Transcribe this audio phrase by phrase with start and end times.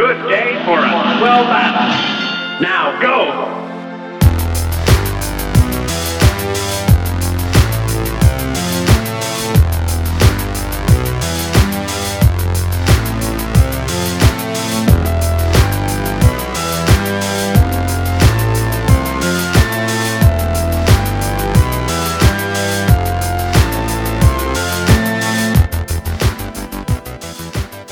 [0.00, 1.92] Good day for a swell battle.
[2.62, 3.60] Now go!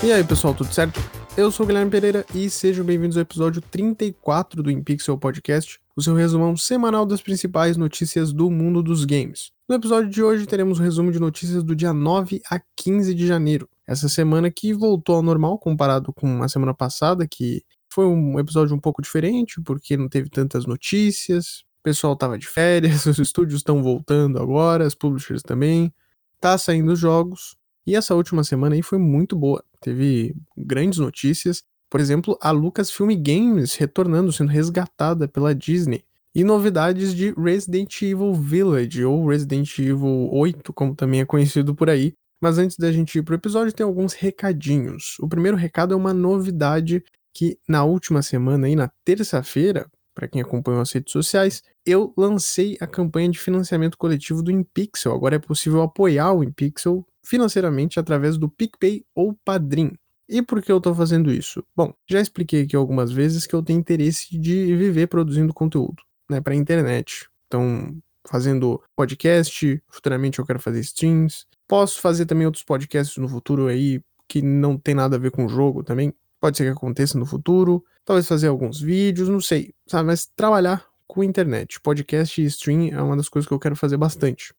[0.02, 1.17] E aí, pessoal, tudo certo?
[1.38, 6.02] Eu sou o Guilherme Pereira e sejam bem-vindos ao episódio 34 do InPixel Podcast, o
[6.02, 9.52] seu resumão semanal das principais notícias do mundo dos games.
[9.68, 13.24] No episódio de hoje teremos um resumo de notícias do dia 9 a 15 de
[13.24, 13.68] janeiro.
[13.86, 18.74] Essa semana que voltou ao normal comparado com a semana passada, que foi um episódio
[18.74, 23.60] um pouco diferente, porque não teve tantas notícias, o pessoal tava de férias, os estúdios
[23.60, 25.94] estão voltando agora, as publishers também,
[26.40, 27.56] tá saindo jogos,
[27.88, 29.64] e essa última semana aí foi muito boa.
[29.80, 31.62] Teve grandes notícias.
[31.88, 36.04] Por exemplo, a Lucasfilm Games retornando, sendo resgatada pela Disney.
[36.34, 41.88] E novidades de Resident Evil Village, ou Resident Evil 8, como também é conhecido por
[41.88, 42.12] aí.
[42.38, 45.16] Mas antes da gente ir pro episódio, tem alguns recadinhos.
[45.18, 50.42] O primeiro recado é uma novidade que na última semana, aí na terça-feira, para quem
[50.42, 55.14] acompanhou as redes sociais, eu lancei a campanha de financiamento coletivo do InPixel.
[55.14, 59.92] Agora é possível apoiar o InPixel financeiramente através do PicPay ou Padrim.
[60.26, 61.62] E por que eu estou fazendo isso?
[61.76, 66.40] Bom, já expliquei aqui algumas vezes que eu tenho interesse de viver produzindo conteúdo, né,
[66.40, 67.28] para internet.
[67.46, 67.96] Então,
[68.26, 71.46] fazendo podcast, futuramente eu quero fazer streams.
[71.66, 75.44] Posso fazer também outros podcasts no futuro aí que não tem nada a ver com
[75.44, 76.12] o jogo também.
[76.40, 77.84] Pode ser que aconteça no futuro.
[78.04, 80.06] Talvez fazer alguns vídeos, não sei, sabe?
[80.06, 83.96] Mas trabalhar com internet, podcast e stream é uma das coisas que eu quero fazer
[83.96, 84.54] bastante.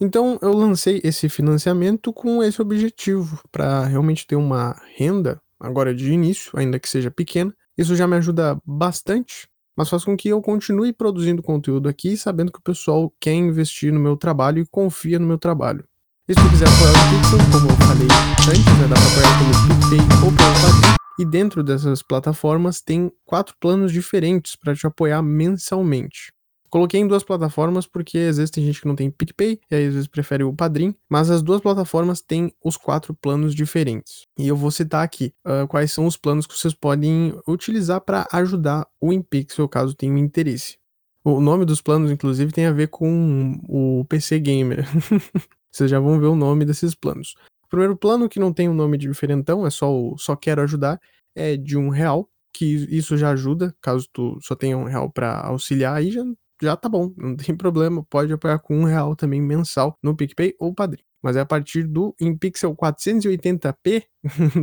[0.00, 6.12] Então eu lancei esse financiamento com esse objetivo, para realmente ter uma renda, agora de
[6.12, 7.54] início, ainda que seja pequena.
[7.78, 12.52] Isso já me ajuda bastante, mas faz com que eu continue produzindo conteúdo aqui, sabendo
[12.52, 15.84] que o pessoal quer investir no meu trabalho e confia no meu trabalho.
[16.28, 18.08] E se tu quiser apoiar o Pixel, como eu falei
[18.48, 20.94] antes, né, dá pra apoiar pelo PicPay ou pelo Padrim.
[21.18, 26.32] E dentro dessas plataformas tem quatro planos diferentes para te apoiar mensalmente.
[26.74, 29.86] Coloquei em duas plataformas porque às vezes tem gente que não tem PicPay e aí
[29.86, 34.26] às vezes prefere o Padrim, mas as duas plataformas têm os quatro planos diferentes.
[34.36, 38.26] E eu vou citar aqui uh, quais são os planos que vocês podem utilizar para
[38.32, 40.76] ajudar o InPixel caso tenham interesse.
[41.22, 44.84] O nome dos planos, inclusive, tem a ver com o PC Gamer.
[45.70, 47.36] vocês já vão ver o nome desses planos.
[47.66, 51.00] O primeiro plano, que não tem um nome diferentão, é só o Só Quero Ajudar,
[51.36, 55.38] é de um real, que isso já ajuda, caso tu só tenha um real para
[55.38, 56.24] auxiliar, aí já
[56.62, 60.54] já tá bom, não tem problema, pode apoiar com um real também mensal no PicPay
[60.58, 61.02] ou Padrim.
[61.22, 64.04] Mas é a partir do em pixel 480p,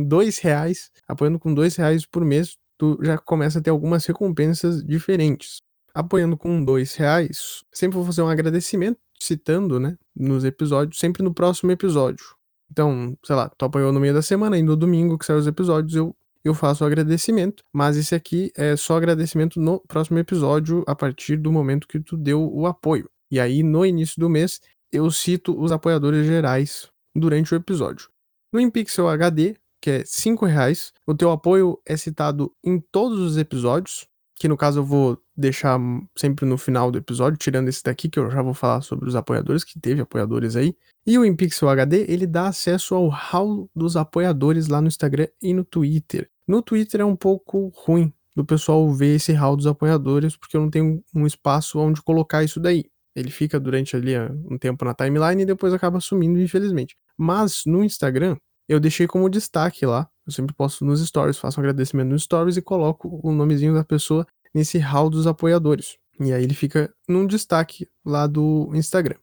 [0.06, 4.82] dois reais, apoiando com dois reais por mês, tu já começa a ter algumas recompensas
[4.84, 5.60] diferentes.
[5.94, 11.34] Apoiando com dois reais, sempre vou fazer um agradecimento, citando, né, nos episódios, sempre no
[11.34, 12.24] próximo episódio.
[12.70, 15.46] Então, sei lá, tu apoiou no meio da semana e no domingo que saem os
[15.46, 20.82] episódios, eu eu faço o agradecimento, mas esse aqui é só agradecimento no próximo episódio,
[20.86, 23.08] a partir do momento que tu deu o apoio.
[23.30, 24.60] E aí, no início do mês,
[24.92, 28.08] eu cito os apoiadores gerais durante o episódio.
[28.52, 33.36] No InPixel HD, que é R$ reais, o teu apoio é citado em todos os
[33.36, 34.06] episódios,
[34.38, 35.78] que no caso eu vou deixar
[36.16, 39.16] sempre no final do episódio, tirando esse daqui que eu já vou falar sobre os
[39.16, 40.76] apoiadores, que teve apoiadores aí.
[41.06, 45.54] E o InPixel HD, ele dá acesso ao hall dos apoiadores lá no Instagram e
[45.54, 46.28] no Twitter.
[46.46, 50.60] No Twitter é um pouco ruim do pessoal ver esse hall dos apoiadores, porque eu
[50.60, 52.84] não tenho um espaço onde colocar isso daí.
[53.14, 56.96] Ele fica durante ali ah, um tempo na timeline e depois acaba sumindo, infelizmente.
[57.16, 58.36] Mas no Instagram,
[58.68, 60.08] eu deixei como destaque lá.
[60.26, 63.84] Eu sempre posto nos stories, faço um agradecimento nos stories e coloco o nomezinho da
[63.84, 65.98] pessoa nesse hall dos apoiadores.
[66.18, 69.16] E aí ele fica num destaque lá do Instagram.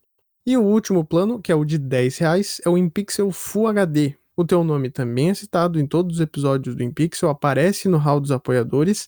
[0.46, 4.16] E o último plano, que é o de 10 reais, é o InPixel Full HD.
[4.40, 8.18] O teu nome também é citado em todos os episódios do InPixel, aparece no hall
[8.18, 9.06] dos apoiadores,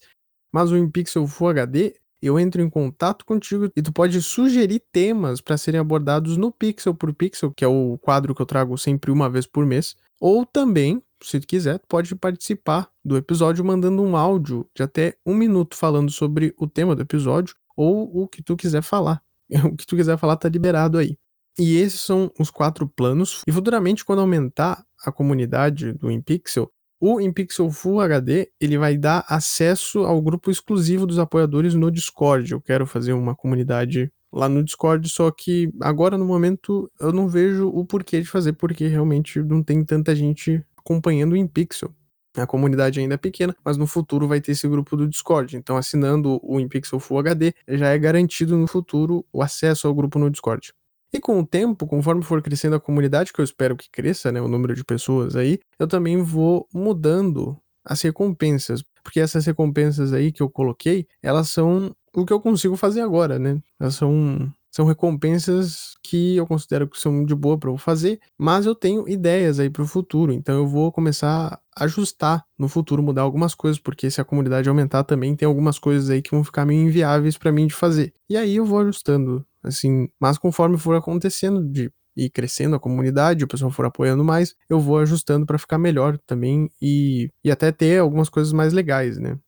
[0.52, 5.40] mas o InPixel Full HD, eu entro em contato contigo e tu pode sugerir temas
[5.40, 9.10] para serem abordados no Pixel por Pixel, que é o quadro que eu trago sempre
[9.10, 14.14] uma vez por mês, ou também se tu quiser, pode participar do episódio mandando um
[14.14, 18.54] áudio de até um minuto falando sobre o tema do episódio ou o que tu
[18.54, 19.22] quiser falar.
[19.64, 21.16] O que tu quiser falar tá liberado aí.
[21.58, 23.42] E esses são os quatro planos.
[23.46, 26.70] E futuramente, quando aumentar a comunidade do InPixel,
[27.00, 32.52] o InPixel Full HD ele vai dar acesso ao grupo exclusivo dos apoiadores no Discord.
[32.52, 37.28] Eu quero fazer uma comunidade lá no Discord, só que agora no momento eu não
[37.28, 41.92] vejo o porquê de fazer, porque realmente não tem tanta gente acompanhando o InPixel.
[42.36, 45.56] A comunidade ainda é pequena, mas no futuro vai ter esse grupo do Discord.
[45.56, 50.18] Então, assinando o InPixel Full HD, já é garantido no futuro o acesso ao grupo
[50.18, 50.72] no Discord.
[51.12, 54.40] E com o tempo, conforme for crescendo a comunidade, que eu espero que cresça, né,
[54.40, 60.32] o número de pessoas aí, eu também vou mudando as recompensas, porque essas recompensas aí
[60.32, 63.60] que eu coloquei, elas são o que eu consigo fazer agora, né?
[63.80, 68.64] Elas são são recompensas que eu considero que são de boa para eu fazer, mas
[68.64, 73.02] eu tenho ideias aí para o futuro, então eu vou começar a ajustar no futuro,
[73.02, 76.42] mudar algumas coisas, porque se a comunidade aumentar também tem algumas coisas aí que vão
[76.42, 78.14] ficar meio inviáveis para mim de fazer.
[78.30, 83.44] E aí eu vou ajustando, assim, mas conforme for acontecendo de ir crescendo a comunidade,
[83.44, 87.72] o pessoal for apoiando mais, eu vou ajustando para ficar melhor também e, e até
[87.72, 89.38] ter algumas coisas mais legais, né?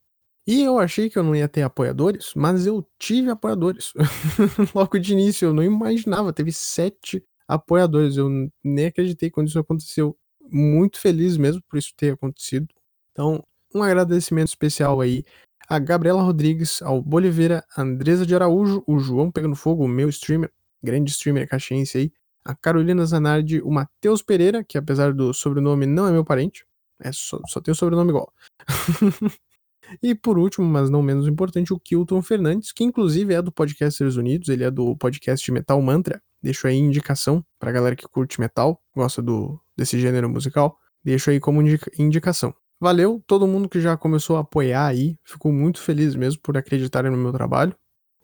[0.47, 3.93] E eu achei que eu não ia ter apoiadores, mas eu tive apoiadores.
[4.75, 8.17] Logo de início, eu não imaginava, teve sete apoiadores.
[8.19, 8.29] Eu
[8.63, 10.17] nem acreditei quando isso aconteceu.
[10.51, 12.67] Muito feliz mesmo por isso ter acontecido.
[13.13, 13.43] Então,
[13.75, 15.25] um agradecimento especial aí
[15.69, 20.09] a Gabriela Rodrigues, ao Boliveira, a Andresa de Araújo, o João Pegando Fogo, o meu
[20.09, 20.51] streamer,
[20.83, 22.13] grande streamer caxiense aí,
[22.45, 26.67] a Carolina Zanardi, o Matheus Pereira, que apesar do sobrenome não é meu parente,
[27.01, 28.33] é só, só tem o sobrenome igual.
[30.03, 34.17] E por último, mas não menos importante, o Kilton Fernandes, que inclusive é do Podcasters
[34.17, 36.23] Unidos, ele é do podcast Metal Mantra.
[36.43, 40.79] Deixo aí indicação pra galera que curte metal, gosta do, desse gênero musical.
[41.03, 42.55] Deixo aí como indica indicação.
[42.81, 47.11] Valeu todo mundo que já começou a apoiar aí, fico muito feliz mesmo por acreditarem
[47.11, 47.75] no meu trabalho.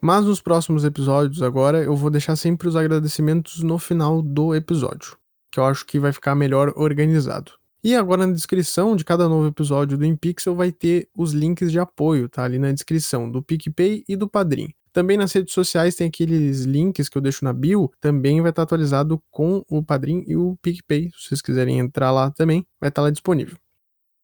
[0.01, 5.15] Mas nos próximos episódios agora eu vou deixar sempre os agradecimentos no final do episódio,
[5.51, 7.51] que eu acho que vai ficar melhor organizado.
[7.83, 11.79] E agora na descrição de cada novo episódio do InPixel vai ter os links de
[11.79, 12.43] apoio, tá?
[12.43, 14.69] Ali na descrição, do PicPay e do Padrim.
[14.93, 18.63] Também nas redes sociais tem aqueles links que eu deixo na bio, também vai estar
[18.63, 21.09] atualizado com o Padrim e o PicPay.
[21.15, 23.57] Se vocês quiserem entrar lá também, vai estar lá disponível.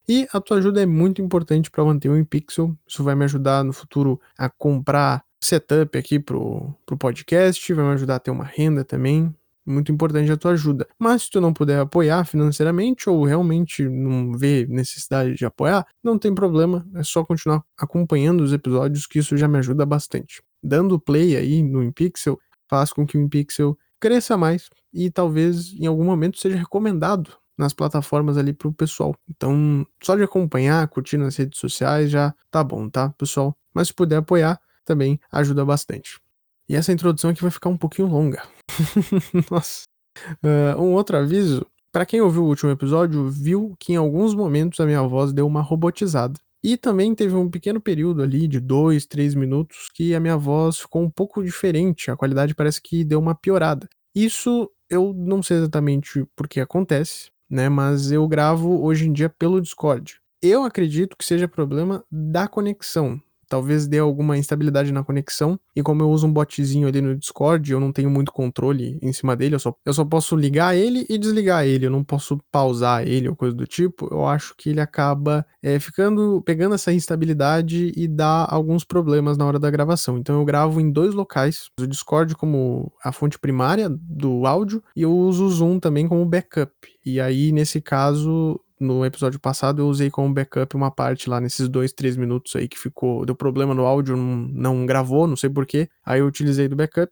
[0.09, 2.77] E a tua ajuda é muito importante para manter o InPixel.
[2.87, 7.91] Isso vai me ajudar no futuro a comprar setup aqui pro, pro podcast, vai me
[7.93, 9.33] ajudar a ter uma renda também
[9.67, 10.87] muito importante a tua ajuda.
[10.97, 16.17] Mas se tu não puder apoiar financeiramente ou realmente não vê necessidade de apoiar, não
[16.17, 20.41] tem problema, é só continuar acompanhando os episódios que isso já me ajuda bastante.
[20.63, 22.39] Dando play aí no InPixel
[22.69, 27.73] faz com que o InPixel cresça mais e talvez em algum momento seja recomendado nas
[27.73, 29.15] plataformas ali pro pessoal.
[29.29, 33.57] Então, só de acompanhar, curtir nas redes sociais já tá bom, tá, pessoal?
[33.73, 36.19] Mas se puder apoiar, também ajuda bastante.
[36.69, 38.43] E essa introdução aqui vai ficar um pouquinho longa.
[39.49, 39.83] Nossa.
[40.43, 41.65] Uh, um outro aviso.
[41.91, 45.47] Para quem ouviu o último episódio, viu que em alguns momentos a minha voz deu
[45.47, 46.39] uma robotizada.
[46.63, 50.79] E também teve um pequeno período ali de dois, três minutos que a minha voz
[50.79, 52.11] ficou um pouco diferente.
[52.11, 53.87] A qualidade parece que deu uma piorada.
[54.13, 57.69] Isso eu não sei exatamente por que acontece, né?
[57.69, 60.19] Mas eu gravo hoje em dia pelo Discord.
[60.41, 65.59] Eu acredito que seja problema da conexão talvez dê alguma instabilidade na conexão.
[65.75, 69.13] E como eu uso um botzinho ali no Discord, eu não tenho muito controle em
[69.13, 72.39] cima dele, eu só, eu só posso ligar ele e desligar ele, eu não posso
[72.51, 74.07] pausar ele ou coisa do tipo.
[74.11, 79.45] Eu acho que ele acaba é, ficando, pegando essa instabilidade e dá alguns problemas na
[79.45, 80.17] hora da gravação.
[80.17, 85.01] Então eu gravo em dois locais, o Discord como a fonte primária do áudio e
[85.01, 86.71] eu uso o Zoom também como backup.
[87.05, 91.67] E aí, nesse caso, no episódio passado eu usei como backup uma parte lá nesses
[91.67, 95.49] dois, três minutos aí que ficou, deu problema no áudio, não, não gravou, não sei
[95.49, 95.89] porquê.
[96.05, 97.11] Aí eu utilizei do backup.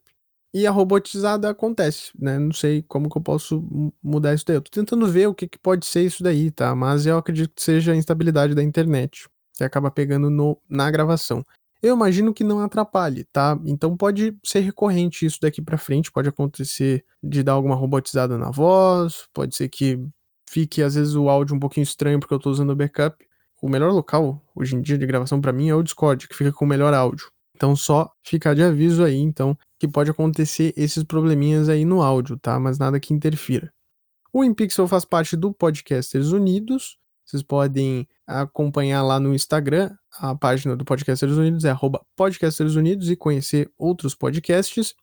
[0.53, 2.39] E a robotizada acontece, né?
[2.39, 4.55] Não sei como que eu posso mudar isso daí.
[4.55, 6.74] Eu tô tentando ver o que, que pode ser isso daí, tá?
[6.74, 11.45] Mas eu acredito que seja a instabilidade da internet, que acaba pegando no, na gravação.
[11.81, 13.60] Eu imagino que não atrapalhe, tá?
[13.65, 18.50] Então pode ser recorrente isso daqui para frente, pode acontecer de dar alguma robotizada na
[18.50, 20.00] voz, pode ser que
[20.47, 23.15] fique às vezes o áudio um pouquinho estranho porque eu tô usando o backup.
[23.61, 26.51] O melhor local hoje em dia de gravação para mim é o Discord, que fica
[26.51, 27.31] com o melhor áudio.
[27.55, 32.37] Então só ficar de aviso aí, então, que pode acontecer esses probleminhas aí no áudio,
[32.37, 32.59] tá?
[32.59, 33.73] Mas nada que interfira.
[34.31, 36.97] O InPixel faz parte do Podcasters Unidos.
[37.25, 41.75] Vocês podem acompanhar lá no Instagram, a página do Podcasters Unidos é
[42.15, 44.93] Podcasters Unidos e conhecer outros podcasts.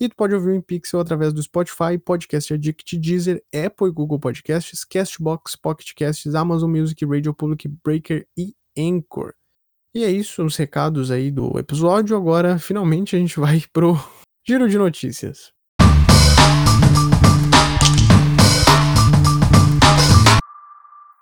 [0.00, 4.20] E tu pode ouvir o InPixel através do Spotify, Podcast Addict, Deezer, Apple e Google
[4.20, 9.34] Podcasts, Castbox, Pocket Casts, Amazon Music, Radio Public, Breaker e Anchor.
[9.92, 12.16] E é isso, os recados aí do episódio.
[12.16, 13.96] Agora, finalmente, a gente vai pro
[14.46, 15.52] giro de notícias.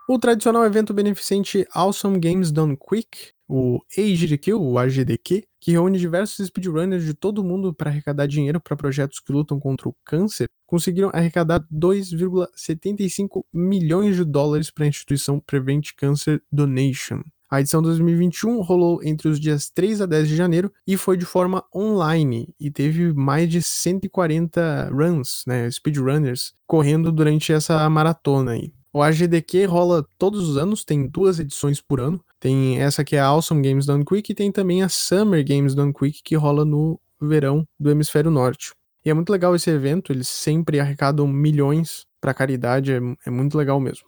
[0.07, 6.47] O tradicional evento beneficente Awesome Games Done Quick o AGDQ, o AGDQ, que reúne diversos
[6.47, 11.11] speedrunners de todo mundo para arrecadar dinheiro para projetos que lutam contra o câncer, conseguiram
[11.13, 17.23] arrecadar 2,75 milhões de dólares para a instituição Prevent Cancer Donation.
[17.49, 21.25] A edição 2021 rolou entre os dias 3 a 10 de janeiro e foi de
[21.25, 28.73] forma online e teve mais de 140 runs, né, speedrunners, correndo durante essa maratona aí.
[28.93, 32.19] O AGDQ rola todos os anos, tem duas edições por ano.
[32.47, 35.75] Tem essa que é a Awesome Games Done Quick e tem também a Summer Games
[35.75, 38.71] Done Quick que rola no verão do hemisfério norte.
[39.05, 43.59] E é muito legal esse evento, eles sempre arrecadam milhões para caridade, é, é muito
[43.59, 44.07] legal mesmo.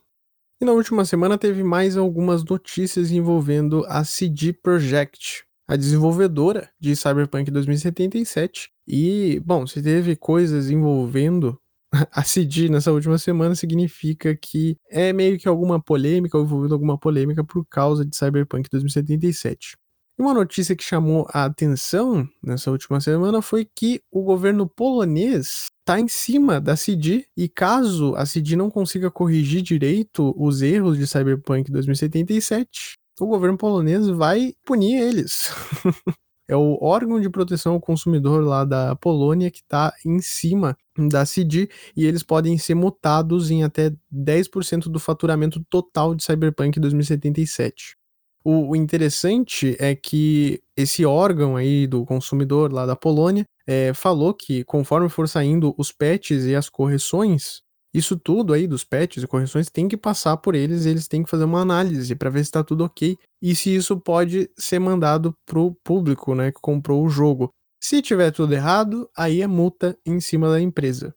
[0.60, 6.94] E na última semana teve mais algumas notícias envolvendo a CD Projekt, a desenvolvedora de
[6.94, 8.70] Cyberpunk 2077.
[8.86, 11.58] E, bom, se teve coisas envolvendo
[12.12, 16.98] a CD nessa última semana, significa que é meio que alguma polêmica, ou envolvendo alguma
[16.98, 19.76] polêmica por causa de Cyberpunk 2077.
[20.18, 25.66] E uma notícia que chamou a atenção nessa última semana foi que o governo polonês
[25.78, 30.98] está em cima da CD e caso a CD não consiga corrigir direito os erros
[30.98, 35.52] de Cyberpunk 2077, o governo polonês vai punir eles.
[36.48, 41.26] é o órgão de proteção ao consumidor lá da Polônia que está em cima da
[41.26, 47.96] CD e eles podem ser multados em até 10% do faturamento total de Cyberpunk 2077.
[48.42, 54.32] O, o interessante é que esse órgão aí do consumidor lá da Polônia é, falou
[54.32, 57.62] que conforme for saindo os patches e as correções,
[57.98, 61.30] isso tudo aí dos patches e correções tem que passar por eles, eles têm que
[61.30, 65.34] fazer uma análise para ver se está tudo ok e se isso pode ser mandado
[65.44, 67.52] pro público, né, que comprou o jogo.
[67.80, 71.14] Se tiver tudo errado, aí é multa em cima da empresa.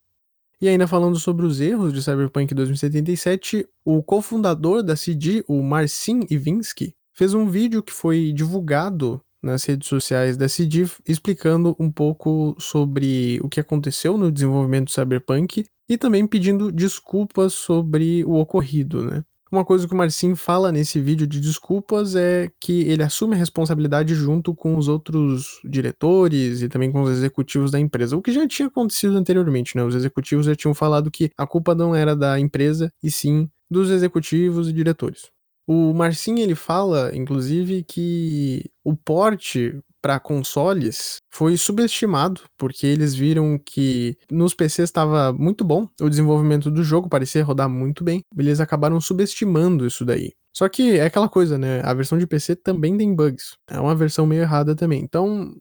[0.61, 6.19] E ainda falando sobre os erros de Cyberpunk 2077, o cofundador da CD, o Marcin
[6.29, 12.55] Iwinski, fez um vídeo que foi divulgado nas redes sociais da CD explicando um pouco
[12.59, 19.03] sobre o que aconteceu no desenvolvimento do Cyberpunk e também pedindo desculpas sobre o ocorrido,
[19.03, 19.23] né?
[19.51, 23.37] Uma coisa que o Marcin fala nesse vídeo de desculpas é que ele assume a
[23.37, 28.31] responsabilidade junto com os outros diretores e também com os executivos da empresa, o que
[28.31, 29.83] já tinha acontecido anteriormente, né?
[29.83, 33.89] Os executivos já tinham falado que a culpa não era da empresa e sim dos
[33.89, 35.29] executivos e diretores.
[35.67, 43.59] O Marcin ele fala, inclusive, que o porte para consoles foi subestimado, porque eles viram
[43.63, 48.59] que nos PCs estava muito bom, o desenvolvimento do jogo parecia rodar muito bem, eles
[48.59, 50.31] acabaram subestimando isso daí.
[50.53, 51.81] Só que é aquela coisa, né?
[51.83, 53.55] A versão de PC também tem bugs.
[53.69, 55.01] É uma versão meio errada também.
[55.01, 55.55] Então,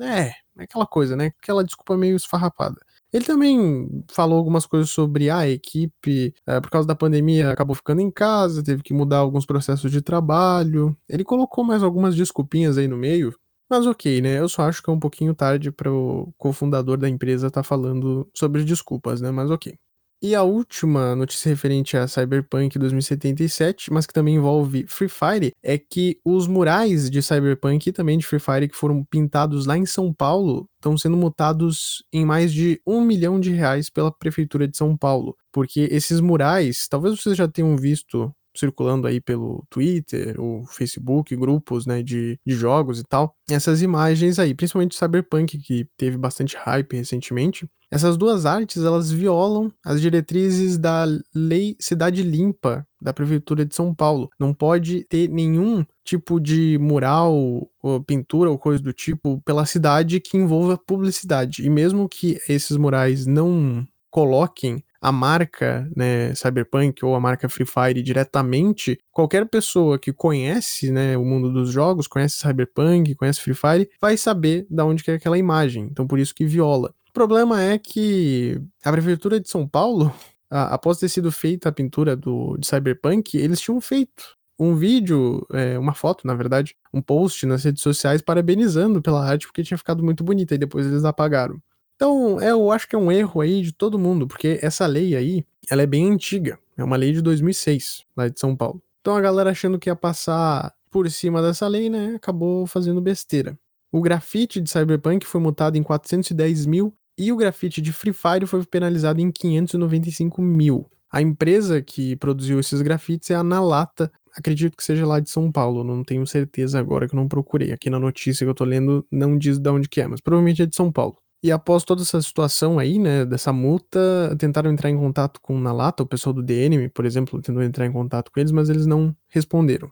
[0.00, 1.32] é, é aquela coisa, né?
[1.40, 2.80] Aquela desculpa meio esfarrapada.
[3.12, 7.74] Ele também falou algumas coisas sobre ah, a equipe, é, por causa da pandemia, acabou
[7.76, 10.96] ficando em casa, teve que mudar alguns processos de trabalho.
[11.08, 13.34] Ele colocou mais algumas desculpinhas aí no meio,
[13.68, 14.38] mas ok, né?
[14.38, 17.68] Eu só acho que é um pouquinho tarde para o cofundador da empresa estar tá
[17.68, 19.30] falando sobre desculpas, né?
[19.30, 19.76] Mas ok.
[20.24, 25.76] E a última notícia referente a Cyberpunk 2077, mas que também envolve Free Fire, é
[25.76, 29.84] que os murais de Cyberpunk e também de Free Fire que foram pintados lá em
[29.84, 34.76] São Paulo estão sendo multados em mais de um milhão de reais pela Prefeitura de
[34.76, 35.36] São Paulo.
[35.52, 41.86] Porque esses murais, talvez vocês já tenham visto circulando aí pelo Twitter, o Facebook, grupos
[41.86, 43.34] né, de, de jogos e tal.
[43.50, 49.70] Essas imagens aí, principalmente Cyberpunk, que teve bastante hype recentemente, essas duas artes, elas violam
[49.84, 51.04] as diretrizes da
[51.34, 54.30] Lei Cidade Limpa da Prefeitura de São Paulo.
[54.40, 57.34] Não pode ter nenhum tipo de mural,
[57.82, 61.66] ou pintura ou coisa do tipo pela cidade que envolva publicidade.
[61.66, 67.66] E mesmo que esses murais não coloquem a marca né, Cyberpunk ou a marca Free
[67.66, 73.54] Fire diretamente, qualquer pessoa que conhece né, o mundo dos jogos, conhece Cyberpunk, conhece Free
[73.54, 75.88] Fire, vai saber da onde é aquela imagem.
[75.90, 76.94] Então por isso que viola.
[77.10, 80.14] O problema é que a prefeitura de São Paulo,
[80.48, 85.44] a, após ter sido feita a pintura do, de Cyberpunk, eles tinham feito um vídeo,
[85.52, 89.76] é, uma foto, na verdade, um post nas redes sociais parabenizando pela arte porque tinha
[89.76, 91.60] ficado muito bonita e depois eles apagaram.
[92.02, 95.14] Então, é, eu acho que é um erro aí de todo mundo, porque essa lei
[95.14, 96.58] aí, ela é bem antiga.
[96.76, 98.82] É uma lei de 2006, lá de São Paulo.
[99.00, 103.56] Então a galera achando que ia passar por cima dessa lei, né, acabou fazendo besteira.
[103.92, 108.46] O grafite de Cyberpunk foi multado em 410 mil e o grafite de Free Fire
[108.46, 110.90] foi penalizado em 595 mil.
[111.08, 115.52] A empresa que produziu esses grafites é a Nalata, acredito que seja lá de São
[115.52, 117.70] Paulo, não tenho certeza agora que eu não procurei.
[117.70, 120.62] Aqui na notícia que eu tô lendo não diz de onde que é, mas provavelmente
[120.62, 121.21] é de São Paulo.
[121.42, 125.60] E após toda essa situação aí, né, dessa multa, tentaram entrar em contato com o
[125.60, 128.86] Nalata, o pessoal do DNM, por exemplo, tentou entrar em contato com eles, mas eles
[128.86, 129.90] não responderam.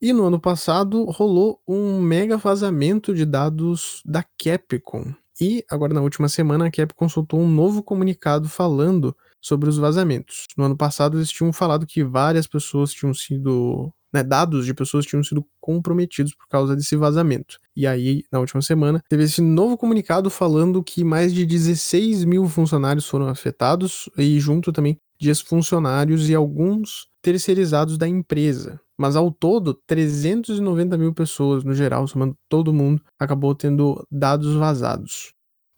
[0.00, 5.14] E no ano passado rolou um mega vazamento de dados da Capcom.
[5.40, 10.46] E agora na última semana a Capcom soltou um novo comunicado falando sobre os vazamentos.
[10.56, 15.06] No ano passado eles tinham falado que várias pessoas tinham sido né, dados de pessoas
[15.06, 17.58] tinham sido comprometidos por causa desse vazamento.
[17.74, 22.48] E aí, na última semana, teve esse novo comunicado falando que mais de 16 mil
[22.48, 28.80] funcionários foram afetados, e junto também de ex-funcionários e alguns terceirizados da empresa.
[28.98, 35.32] Mas ao todo, 390 mil pessoas, no geral, somando todo mundo, acabou tendo dados vazados.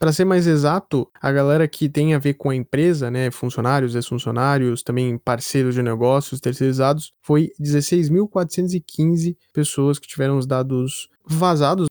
[0.04, 3.94] Para ser mais exato, a galera que tem a ver com a empresa, né, funcionários,
[3.94, 11.86] ex-funcionários, também parceiros de negócios terceirizados, foi 16.415 pessoas que tiveram os dados vazados.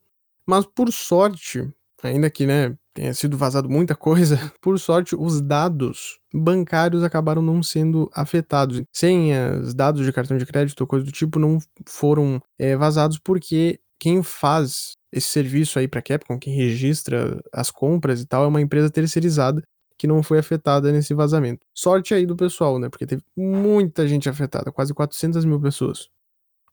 [0.48, 1.68] Mas por sorte,
[2.04, 7.64] ainda que, né, tenha sido vazado muita coisa, por sorte os dados bancários acabaram não
[7.64, 8.84] sendo afetados.
[8.94, 14.24] Senhas, dados de cartão de crédito, coisa do tipo, não foram é, vazados porque quem
[14.24, 18.90] faz esse serviço aí para Capcom, quem registra as compras e tal, é uma empresa
[18.90, 19.64] terceirizada
[19.98, 21.66] que não foi afetada nesse vazamento.
[21.74, 22.90] Sorte aí do pessoal, né?
[22.90, 26.10] Porque teve muita gente afetada, quase 400 mil pessoas.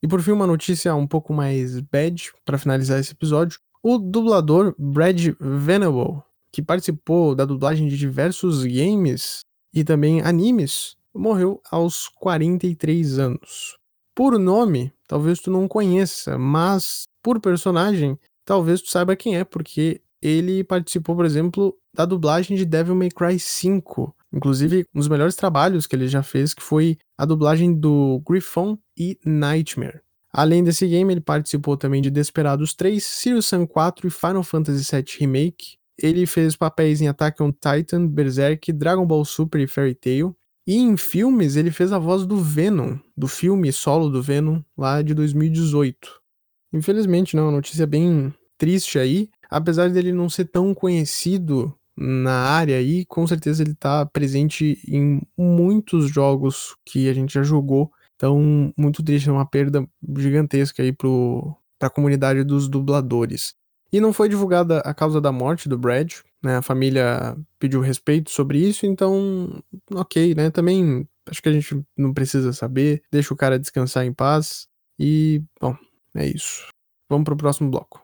[0.02, 3.60] E por fim, uma notícia um pouco mais bad para finalizar esse episódio.
[3.82, 9.40] O dublador Brad Venable, que participou da dublagem de diversos games
[9.72, 13.76] e também animes, morreu aos 43 anos.
[14.14, 20.00] Por nome, talvez tu não conheça, mas por personagem, talvez tu saiba quem é, porque
[20.22, 24.14] ele participou, por exemplo, da dublagem de Devil May Cry 5.
[24.32, 28.78] Inclusive, um dos melhores trabalhos que ele já fez, que foi a dublagem do Griffon
[28.96, 30.00] e Nightmare.
[30.32, 34.88] Além desse game, ele participou também de Desperados 3, Serious Sam 4 e Final Fantasy
[34.88, 35.76] VII Remake.
[35.98, 40.34] Ele fez papéis em Attack on Titan, Berserk, Dragon Ball Super e Fairy Tail.
[40.66, 45.02] E em filmes, ele fez a voz do Venom, do filme solo do Venom, lá
[45.02, 46.20] de 2018.
[46.72, 49.28] Infelizmente, não, é uma notícia bem triste aí.
[49.50, 55.20] Apesar dele não ser tão conhecido na área aí, com certeza ele tá presente em
[55.36, 57.90] muitos jogos que a gente já jogou.
[58.16, 63.54] Então, muito triste, é uma perda gigantesca aí pro, pra comunidade dos dubladores.
[63.92, 66.56] E não foi divulgada a causa da morte do Brad, né?
[66.56, 70.50] A família pediu respeito sobre isso, então, ok, né?
[70.50, 74.68] Também acho que a gente não precisa saber, deixa o cara descansar em paz.
[74.98, 75.76] E, bom,
[76.14, 76.68] é isso.
[77.08, 78.00] Vamos pro próximo bloco.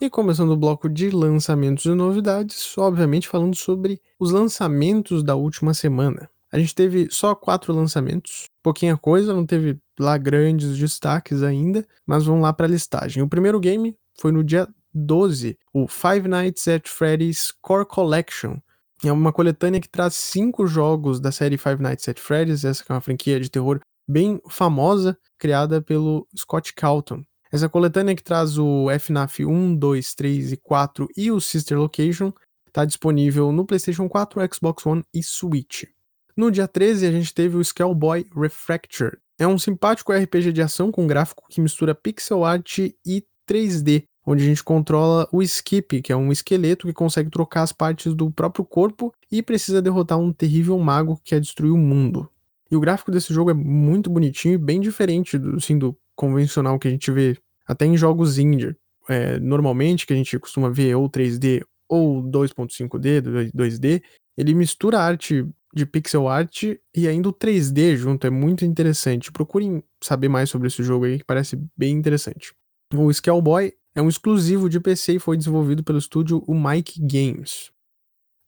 [0.00, 5.72] E começando o bloco de lançamentos e novidades, obviamente falando sobre os lançamentos da última
[5.72, 6.28] semana.
[6.50, 12.24] A gente teve só quatro lançamentos, pouquinha coisa, não teve lá grandes destaques ainda, mas
[12.24, 13.22] vamos lá para a listagem.
[13.22, 18.56] O primeiro game foi no dia 12, o Five Nights at Freddy's Core Collection,
[19.08, 22.92] é uma coletânea que traz cinco jogos da série Five Nights at Freddy's, essa que
[22.92, 27.22] é uma franquia de terror bem famosa, criada pelo Scott Calton.
[27.50, 32.32] Essa coletânea que traz o FNAF 1, 2, 3 e 4 e o Sister Location
[32.66, 35.84] está disponível no PlayStation 4, Xbox One e Switch.
[36.34, 39.18] No dia 13, a gente teve o Skellboy Refracture.
[39.38, 44.42] É um simpático RPG de ação com gráfico que mistura pixel art e 3D, onde
[44.42, 48.30] a gente controla o Skip, que é um esqueleto que consegue trocar as partes do
[48.30, 52.28] próprio corpo e precisa derrotar um terrível mago que quer destruir o mundo.
[52.70, 56.78] E o gráfico desse jogo é muito bonitinho e bem diferente do, assim, do convencional
[56.78, 58.76] que a gente vê até em jogos indie.
[59.08, 64.02] É, normalmente, que a gente costuma ver ou 3D ou 2.5D, 2D,
[64.38, 66.62] ele mistura arte de pixel art
[66.94, 69.32] e ainda o 3D junto, é muito interessante.
[69.32, 72.54] Procurem saber mais sobre esse jogo aí, que parece bem interessante.
[72.94, 77.70] O Skellboy é um exclusivo de PC e foi desenvolvido pelo estúdio o Mike Games.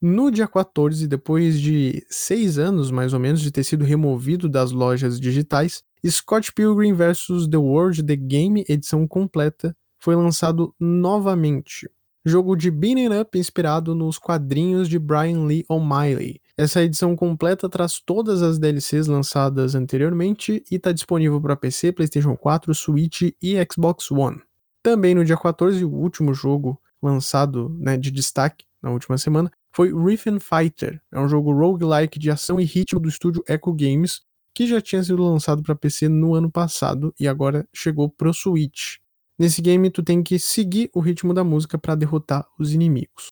[0.00, 4.70] No dia 14, depois de seis anos mais ou menos de ter sido removido das
[4.70, 7.48] lojas digitais, Scott Pilgrim vs.
[7.50, 11.88] The World The Game edição completa foi lançado novamente.
[12.26, 16.40] Jogo de beating up inspirado nos quadrinhos de Brian Lee O'Malley.
[16.56, 22.36] Essa edição completa traz todas as DLCs lançadas anteriormente e está disponível para PC, PlayStation
[22.36, 24.40] 4, Switch e Xbox One.
[24.84, 29.90] Também no dia 14, o último jogo lançado né, de destaque na última semana foi
[29.90, 31.00] Riff Fighter.
[31.10, 34.20] É um jogo roguelike de ação e ritmo do estúdio Echo Games,
[34.54, 38.96] que já tinha sido lançado para PC no ano passado e agora chegou pro Switch.
[39.38, 43.28] Nesse game tu tem que seguir o ritmo da música para derrotar os inimigos.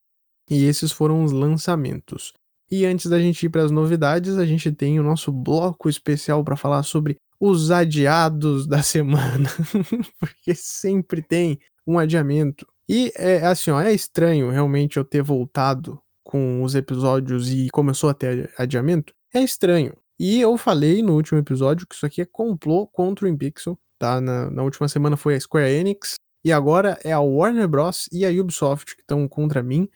[0.48, 2.32] E esses foram os lançamentos.
[2.70, 6.42] E antes da gente ir para as novidades, a gente tem o nosso bloco especial
[6.42, 9.50] para falar sobre os adiados da semana,
[10.20, 12.64] porque sempre tem um adiamento.
[12.88, 18.08] E é assim, ó, é estranho realmente eu ter voltado com os episódios e começou
[18.08, 19.12] a ter adiamento.
[19.34, 19.92] É estranho.
[20.20, 24.20] E eu falei no último episódio que isso aqui é complô contra o InPixel, tá?
[24.20, 28.08] Na, na última semana foi a Square Enix, e agora é a Warner Bros.
[28.12, 29.88] e a Ubisoft que estão contra mim.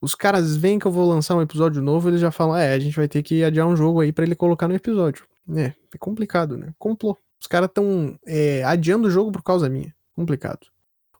[0.00, 2.78] Os caras veem que eu vou lançar um episódio novo, eles já falam: é, a
[2.78, 5.26] gente vai ter que adiar um jogo aí para ele colocar no episódio.
[5.50, 6.72] É, é complicado, né?
[6.78, 7.16] Complô.
[7.40, 9.94] Os caras estão é, adiando o jogo por causa minha.
[10.14, 10.66] Complicado.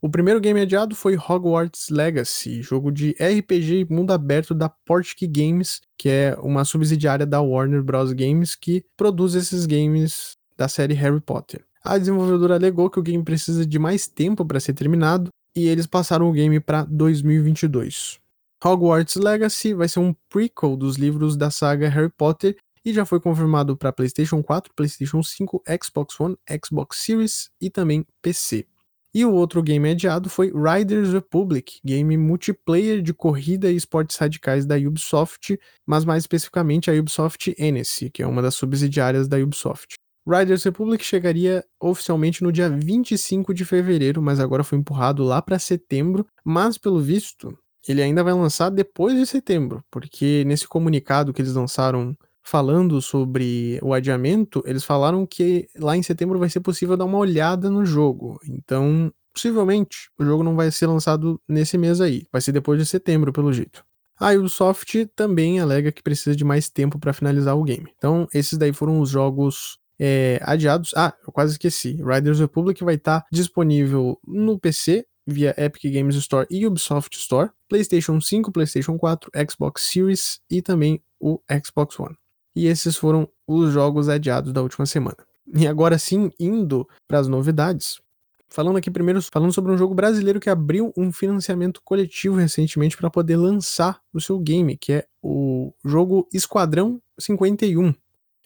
[0.01, 5.81] O primeiro game adiado foi Hogwarts Legacy, jogo de RPG mundo aberto da Portkey Games,
[5.97, 8.13] que é uma subsidiária da Warner Bros.
[8.13, 11.65] Games que produz esses games da série Harry Potter.
[11.83, 15.87] A desenvolvedora alegou que o game precisa de mais tempo para ser terminado e eles
[15.87, 18.21] passaram o game para 2022.
[18.63, 23.21] Hogwarts Legacy vai ser um prequel dos livros da saga Harry Potter e já foi
[23.21, 28.67] confirmado para PlayStation 4, PlayStation 5, Xbox One, Xbox Series e também PC.
[29.15, 34.67] E o outro game adiado foi Riders Republic, game multiplayer de corrida e esportes radicais
[34.67, 39.95] da Ubisoft, mas mais especificamente a Ubisoft Hennessy, que é uma das subsidiárias da Ubisoft.
[40.27, 45.61] Riders Republic chegaria oficialmente no dia 25 de fevereiro, mas agora foi empurrado lá para
[45.61, 51.41] setembro, mas pelo visto, ele ainda vai lançar depois de setembro, porque nesse comunicado que
[51.41, 56.97] eles lançaram falando sobre o adiamento, eles falaram que lá em setembro vai ser possível
[56.97, 58.39] dar uma olhada no jogo.
[58.47, 62.87] Então, possivelmente, o jogo não vai ser lançado nesse mês aí, vai ser depois de
[62.87, 63.85] setembro, pelo jeito.
[64.21, 67.91] A Ubisoft também alega que precisa de mais tempo para finalizar o game.
[67.97, 70.93] Então, esses daí foram os jogos é, adiados.
[70.95, 71.97] Ah, eu quase esqueci.
[72.03, 77.51] Riders Republic vai estar tá disponível no PC via Epic Games Store e Ubisoft Store,
[77.69, 82.15] PlayStation 5, PlayStation 4, Xbox Series e também o Xbox One.
[82.55, 85.17] E esses foram os jogos adiados da última semana.
[85.55, 88.01] E agora sim, indo para as novidades.
[88.49, 93.11] Falando aqui primeiro, falando sobre um jogo brasileiro que abriu um financiamento coletivo recentemente para
[93.11, 97.93] poder lançar o seu game, que é o jogo Esquadrão 51.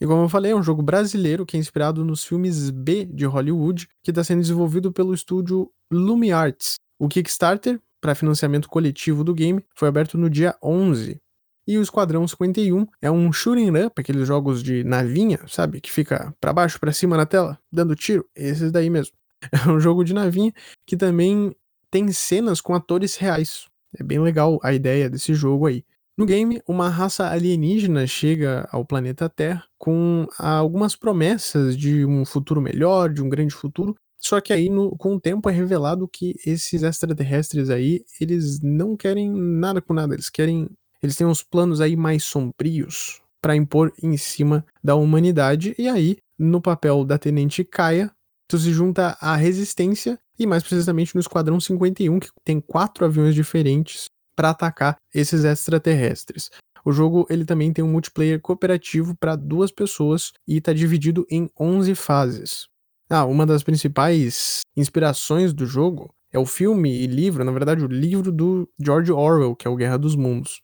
[0.01, 3.27] E como eu falei, é um jogo brasileiro que é inspirado nos filmes B de
[3.27, 6.77] Hollywood, que está sendo desenvolvido pelo estúdio LumiArts.
[6.99, 11.21] O Kickstarter para financiamento coletivo do game foi aberto no dia 11
[11.69, 15.83] e o Esquadrão 51 é um shooting up, aqueles jogos de navinha, sabe?
[15.83, 18.25] Que fica para baixo, para cima na tela, dando tiro.
[18.35, 19.15] Esses daí mesmo.
[19.53, 20.53] É um jogo de navinha
[20.85, 21.55] que também
[21.93, 23.67] tem cenas com atores reais.
[23.97, 25.85] É bem legal a ideia desse jogo aí.
[26.17, 32.61] No game, uma raça alienígena chega ao planeta Terra com algumas promessas de um futuro
[32.61, 33.95] melhor, de um grande futuro.
[34.19, 38.97] Só que aí, no, com o tempo, é revelado que esses extraterrestres aí, eles não
[38.97, 40.15] querem nada com nada.
[40.15, 40.69] Eles querem
[41.03, 45.75] eles têm uns planos aí mais sombrios para impor em cima da humanidade.
[45.79, 48.11] E aí, no papel da Tenente Kaia,
[48.49, 53.35] tu se junta à Resistência e mais precisamente no Esquadrão 51, que tem quatro aviões
[53.35, 54.07] diferentes
[54.37, 56.51] para atacar esses extraterrestres.
[56.85, 61.51] O jogo ele também tem um multiplayer cooperativo para duas pessoas e está dividido em
[61.59, 62.69] 11 fases.
[63.11, 67.89] Ah, uma das principais inspirações do jogo é o filme e livro, na verdade, o
[67.89, 70.61] livro do George Orwell, que é o Guerra dos Mundos.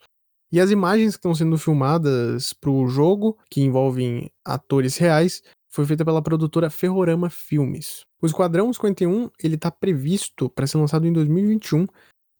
[0.54, 5.84] E as imagens que estão sendo filmadas para o jogo, que envolvem atores reais, foi
[5.84, 8.02] feita pela produtora Ferrorama Filmes.
[8.22, 11.88] O Esquadrão 51 ele está previsto para ser lançado em 2021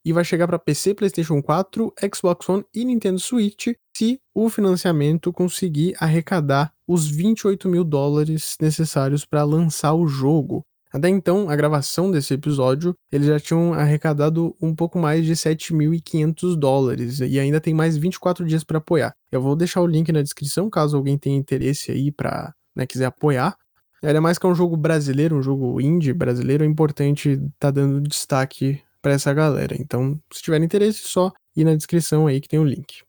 [0.07, 5.33] e vai chegar para PC, PlayStation 4, Xbox One e Nintendo Switch se o financiamento
[5.33, 10.63] conseguir arrecadar os 28 mil dólares necessários para lançar o jogo.
[10.95, 16.55] Até então, a gravação desse episódio, eles já tinham arrecadado um pouco mais de 7.500
[16.57, 19.13] dólares e ainda tem mais 24 dias para apoiar.
[19.33, 23.07] Eu vou deixar o link na descrição caso alguém tenha interesse aí para né, quiser
[23.07, 23.57] apoiar.
[24.05, 28.01] Ainda mais que é um jogo brasileiro, um jogo indie brasileiro, é importante tá dando
[28.01, 29.75] destaque para essa galera.
[29.77, 33.03] Então, se tiver interesse, só ir na descrição aí que tem o link.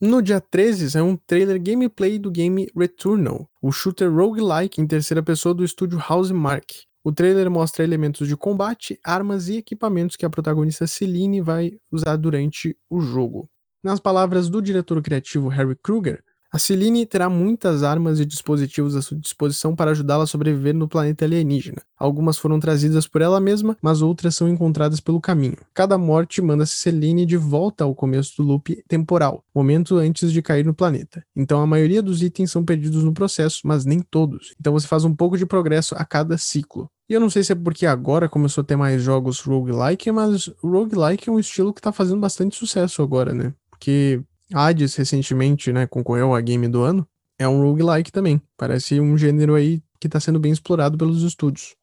[0.00, 5.22] No dia 13 saiu um trailer gameplay do game Returnal, o shooter roguelike em terceira
[5.22, 6.86] pessoa do estúdio Housemark.
[7.06, 12.16] O trailer mostra elementos de combate, armas e equipamentos que a protagonista Celine vai usar
[12.16, 13.48] durante o jogo.
[13.80, 16.24] Nas palavras do diretor criativo Harry Kruger,
[16.56, 20.88] a Celine terá muitas armas e dispositivos à sua disposição para ajudá-la a sobreviver no
[20.88, 21.82] planeta alienígena.
[21.98, 25.58] Algumas foram trazidas por ela mesma, mas outras são encontradas pelo caminho.
[25.74, 30.64] Cada morte manda Celine de volta ao começo do loop temporal, momento antes de cair
[30.64, 31.22] no planeta.
[31.36, 34.54] Então a maioria dos itens são perdidos no processo, mas nem todos.
[34.58, 36.88] Então você faz um pouco de progresso a cada ciclo.
[37.06, 40.50] E eu não sei se é porque agora começou a ter mais jogos roguelike, mas
[40.62, 43.52] roguelike é um estilo que tá fazendo bastante sucesso agora, né?
[43.70, 47.06] Porque Hades recentemente, né, concorreu a game do ano.
[47.38, 48.40] É um roguelike também.
[48.56, 51.74] Parece um gênero aí que está sendo bem explorado pelos estúdios.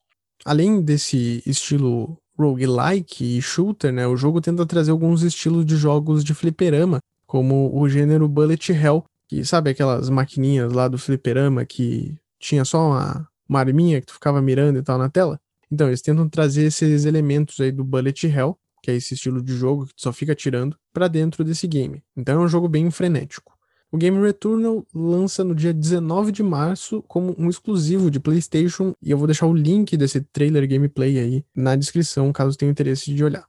[0.45, 6.23] Além desse estilo roguelike e shooter, né, o jogo tenta trazer alguns estilos de jogos
[6.23, 12.15] de fliperama, como o gênero Bullet Hell, que sabe aquelas maquininhas lá do fliperama que
[12.39, 15.39] tinha só uma, uma arminha que tu ficava mirando e tal na tela?
[15.71, 19.56] Então, eles tentam trazer esses elementos aí do Bullet Hell, que é esse estilo de
[19.56, 22.04] jogo que só fica atirando, para dentro desse game.
[22.15, 23.54] Então é um jogo bem frenético.
[23.89, 29.12] O game Returnal lança no dia 19 de março como um exclusivo de PlayStation e
[29.12, 33.24] eu vou deixar o link desse trailer gameplay aí na descrição caso tenha interesse de
[33.24, 33.48] olhar.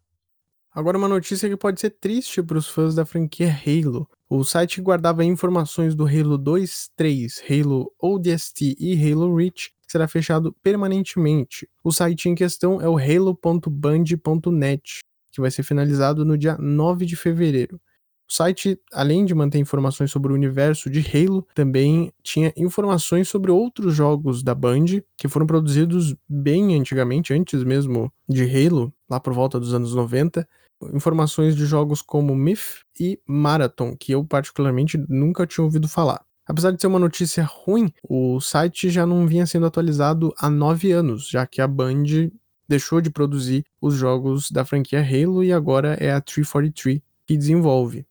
[0.70, 4.08] Agora uma notícia que pode ser triste para os fãs da franquia Halo.
[4.28, 10.08] O site que guardava informações do Halo 2, 3, Halo ODST e Halo Reach será
[10.08, 11.68] fechado permanentemente.
[11.82, 15.00] O site em questão é o halo.band.net,
[15.34, 17.80] que vai ser finalizado no dia 9 de fevereiro.
[18.28, 23.50] O site, além de manter informações sobre o universo de Halo, também tinha informações sobre
[23.50, 29.34] outros jogos da Band que foram produzidos bem antigamente, antes mesmo de Halo, lá por
[29.34, 30.48] volta dos anos 90.
[30.94, 36.24] Informações de jogos como Myth e Marathon, que eu particularmente nunca tinha ouvido falar.
[36.46, 40.92] Apesar de ser uma notícia ruim, o site já não vinha sendo atualizado há nove
[40.92, 42.30] anos, já que a Band
[42.68, 48.06] deixou de produzir os jogos da franquia Halo e agora é a 343 que desenvolve.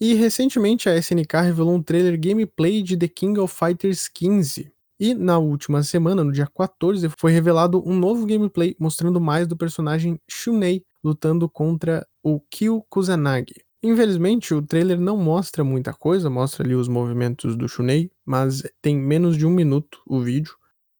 [0.00, 4.70] E recentemente a SNK revelou um trailer gameplay de The King of Fighters 15.
[5.00, 9.56] E na última semana, no dia 14, foi revelado um novo gameplay mostrando mais do
[9.56, 13.54] personagem Shunei lutando contra o Kyo Kusanagi.
[13.82, 18.96] Infelizmente, o trailer não mostra muita coisa, mostra ali os movimentos do Shunei, mas tem
[18.96, 20.56] menos de um minuto o vídeo.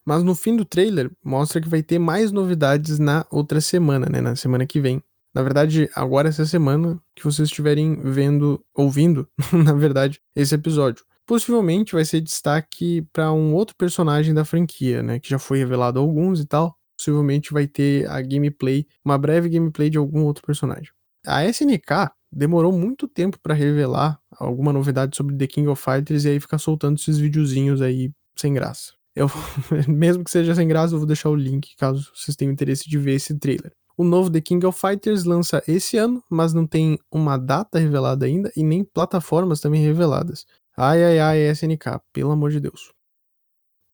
[0.09, 4.23] Mas no fim do trailer, mostra que vai ter mais novidades na outra semana, né?
[4.23, 5.03] Na semana que vem.
[5.35, 11.05] Na verdade, agora essa semana que vocês estiverem vendo, ouvindo, na verdade, esse episódio.
[11.27, 15.21] Possivelmente vai ser destaque para um outro personagem da franquia, né?
[15.21, 16.75] Que já foi revelado alguns e tal.
[16.97, 20.91] Possivelmente vai ter a gameplay, uma breve gameplay de algum outro personagem.
[21.27, 26.31] A SNK demorou muito tempo para revelar alguma novidade sobre The King of Fighters e
[26.31, 28.98] aí ficar soltando esses videozinhos aí sem graça.
[29.19, 29.27] Eu,
[29.89, 32.97] mesmo que seja sem graça, eu vou deixar o link caso vocês tenham interesse de
[32.99, 33.73] ver esse trailer.
[33.97, 38.27] O novo The King of Fighters lança esse ano, mas não tem uma data revelada
[38.27, 40.47] ainda e nem plataformas também reveladas.
[40.77, 42.93] Ai ai ai, SNK, pelo amor de Deus.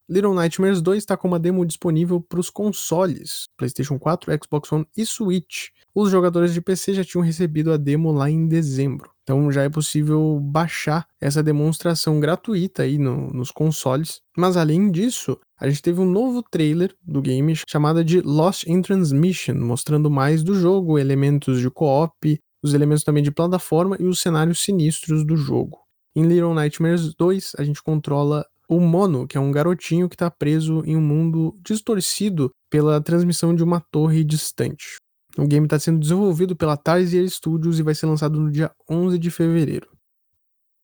[0.07, 4.87] Little Nightmares 2 está com uma demo disponível para os consoles, PlayStation 4, Xbox One
[4.95, 5.69] e Switch.
[5.95, 9.69] Os jogadores de PC já tinham recebido a demo lá em dezembro, então já é
[9.71, 14.21] possível baixar essa demonstração gratuita aí no, nos consoles.
[14.37, 18.83] Mas além disso, a gente teve um novo trailer do game chamado de Lost in
[18.83, 24.21] Transmission, mostrando mais do jogo, elementos de co-op, os elementos também de plataforma e os
[24.21, 25.79] cenários sinistros do jogo.
[26.15, 30.31] Em Little Nightmares 2, a gente controla o Mono, que é um garotinho que está
[30.31, 34.97] preso em um mundo distorcido pela transmissão de uma torre distante.
[35.37, 39.19] O game está sendo desenvolvido pela Tarsier Studios e vai ser lançado no dia 11
[39.19, 39.89] de fevereiro.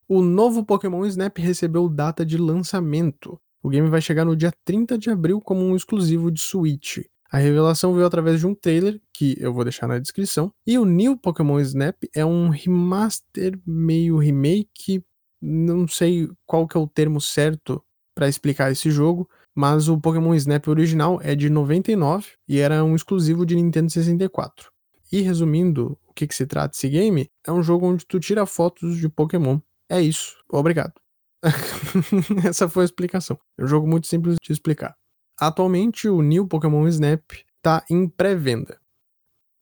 [0.09, 3.41] O novo Pokémon Snap recebeu data de lançamento.
[3.63, 6.99] O game vai chegar no dia 30 de abril como um exclusivo de Switch.
[7.31, 10.85] A revelação veio através de um trailer, que eu vou deixar na descrição, e o
[10.85, 15.05] New Pokémon Snap é um remaster meio remake
[15.41, 17.83] não sei qual que é o termo certo
[18.15, 19.29] para explicar esse jogo,
[19.61, 24.73] mas o Pokémon Snap original é de 99 e era um exclusivo de Nintendo 64.
[25.13, 28.47] E resumindo o que, que se trata esse game, é um jogo onde tu tira
[28.47, 29.61] fotos de Pokémon.
[29.87, 30.35] É isso.
[30.49, 30.95] Obrigado.
[32.49, 33.39] Essa foi a explicação.
[33.59, 34.97] É um jogo muito simples de explicar.
[35.39, 37.23] Atualmente, o New Pokémon Snap
[37.59, 38.81] está em pré-venda.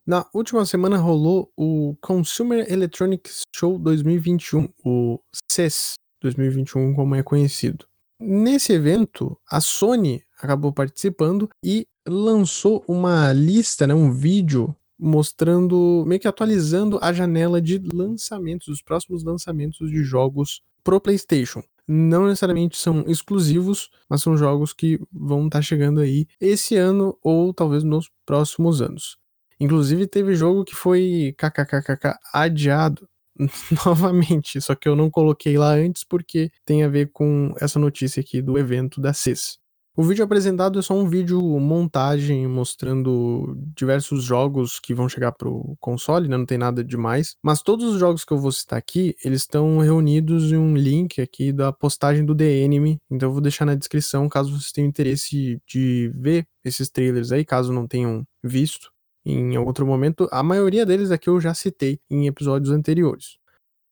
[0.07, 5.19] Na última semana rolou o Consumer Electronics Show 2021, o
[5.51, 7.88] CES 2021, como é conhecido.
[8.19, 16.19] Nesse evento, a Sony acabou participando e lançou uma lista, né, um vídeo mostrando, meio
[16.19, 21.63] que atualizando a janela de lançamentos, os próximos lançamentos de jogos pro PlayStation.
[21.87, 27.17] Não necessariamente são exclusivos, mas são jogos que vão estar tá chegando aí esse ano
[27.23, 29.17] ou talvez nos próximos anos.
[29.59, 33.08] Inclusive teve jogo que foi kkkk adiado
[33.85, 38.21] novamente, só que eu não coloquei lá antes porque tem a ver com essa notícia
[38.21, 39.57] aqui do evento da CIS.
[39.95, 45.75] O vídeo apresentado é só um vídeo montagem mostrando diversos jogos que vão chegar pro
[45.77, 46.37] console, né?
[46.37, 47.35] não tem nada demais.
[47.43, 51.19] Mas todos os jogos que eu vou citar aqui, eles estão reunidos em um link
[51.19, 54.87] aqui da postagem do The Enemy, então eu vou deixar na descrição caso vocês tenham
[54.87, 58.91] interesse de ver esses trailers aí, caso não tenham visto
[59.31, 60.27] em outro momento.
[60.31, 63.37] A maioria deles aqui eu já citei em episódios anteriores.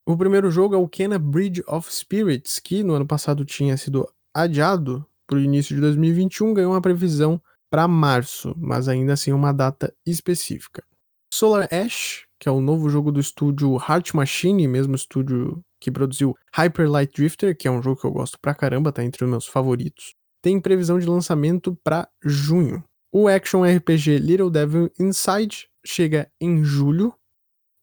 [0.06, 4.08] O primeiro jogo é o Kena Bridge of Spirits, que no ano passado tinha sido
[4.34, 9.52] adiado para o início de 2021, ganhou uma previsão para março, mas ainda assim uma
[9.52, 10.84] data específica.
[11.34, 16.34] Solar Ash, que é o novo jogo do estúdio Heart Machine, mesmo estúdio que produziu
[16.56, 19.30] Hyper Light Drifter, que é um jogo que eu gosto pra caramba, tá entre os
[19.30, 22.84] meus favoritos, tem previsão de lançamento para junho.
[23.12, 27.14] O action RPG Little Devil Inside chega em julho.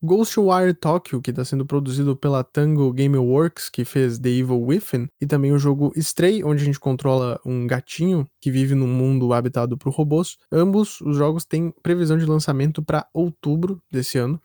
[0.02, 5.26] Ghostwire Tokyo, que está sendo produzido pela Tango Gameworks, que fez The Evil Within, e
[5.26, 9.78] também o jogo Stray, onde a gente controla um gatinho que vive num mundo habitado
[9.78, 10.36] por robôs.
[10.52, 14.38] Ambos os jogos têm previsão de lançamento para outubro desse ano.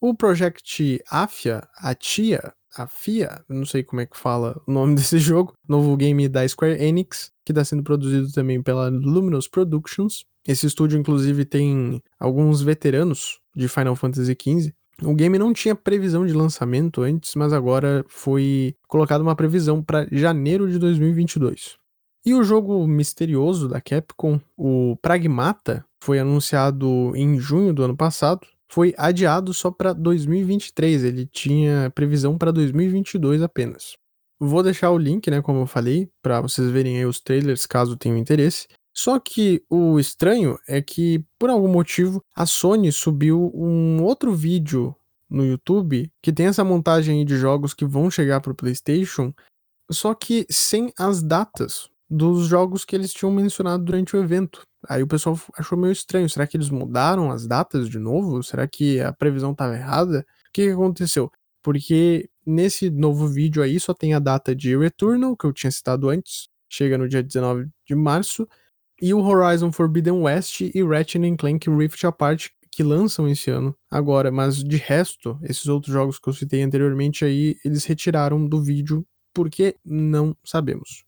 [0.00, 4.94] O Project Afia, a Tia, a FIA, não sei como é que fala o nome
[4.96, 10.24] desse jogo, novo game da Square Enix, que está sendo produzido também pela Luminous Productions.
[10.46, 14.74] Esse estúdio, inclusive, tem alguns veteranos de Final Fantasy XV.
[15.02, 20.06] O game não tinha previsão de lançamento antes, mas agora foi colocada uma previsão para
[20.12, 21.78] janeiro de 2022.
[22.24, 28.46] E o jogo misterioso da Capcom, o Pragmata, foi anunciado em junho do ano passado,
[28.70, 33.96] foi adiado só para 2023, ele tinha previsão para 2022 apenas.
[34.38, 37.96] Vou deixar o link, né, como eu falei, para vocês verem aí os trailers caso
[37.96, 38.68] tenham interesse.
[38.96, 44.94] Só que o estranho é que, por algum motivo, a Sony subiu um outro vídeo
[45.28, 49.32] no YouTube que tem essa montagem de jogos que vão chegar para o PlayStation,
[49.90, 54.62] só que sem as datas dos jogos que eles tinham mencionado durante o evento.
[54.88, 56.28] Aí o pessoal achou meio estranho.
[56.28, 58.42] Será que eles mudaram as datas de novo?
[58.42, 60.20] Será que a previsão estava errada?
[60.48, 61.30] O que, que aconteceu?
[61.62, 66.08] Porque nesse novo vídeo aí só tem a data de Returnal, que eu tinha citado
[66.08, 68.48] antes, chega no dia 19 de março,
[69.00, 74.30] e o Horizon Forbidden West e Ratchet Clank Rift Apart, que lançam esse ano agora,
[74.30, 79.04] mas de resto, esses outros jogos que eu citei anteriormente aí, eles retiraram do vídeo
[79.34, 81.04] porque não sabemos.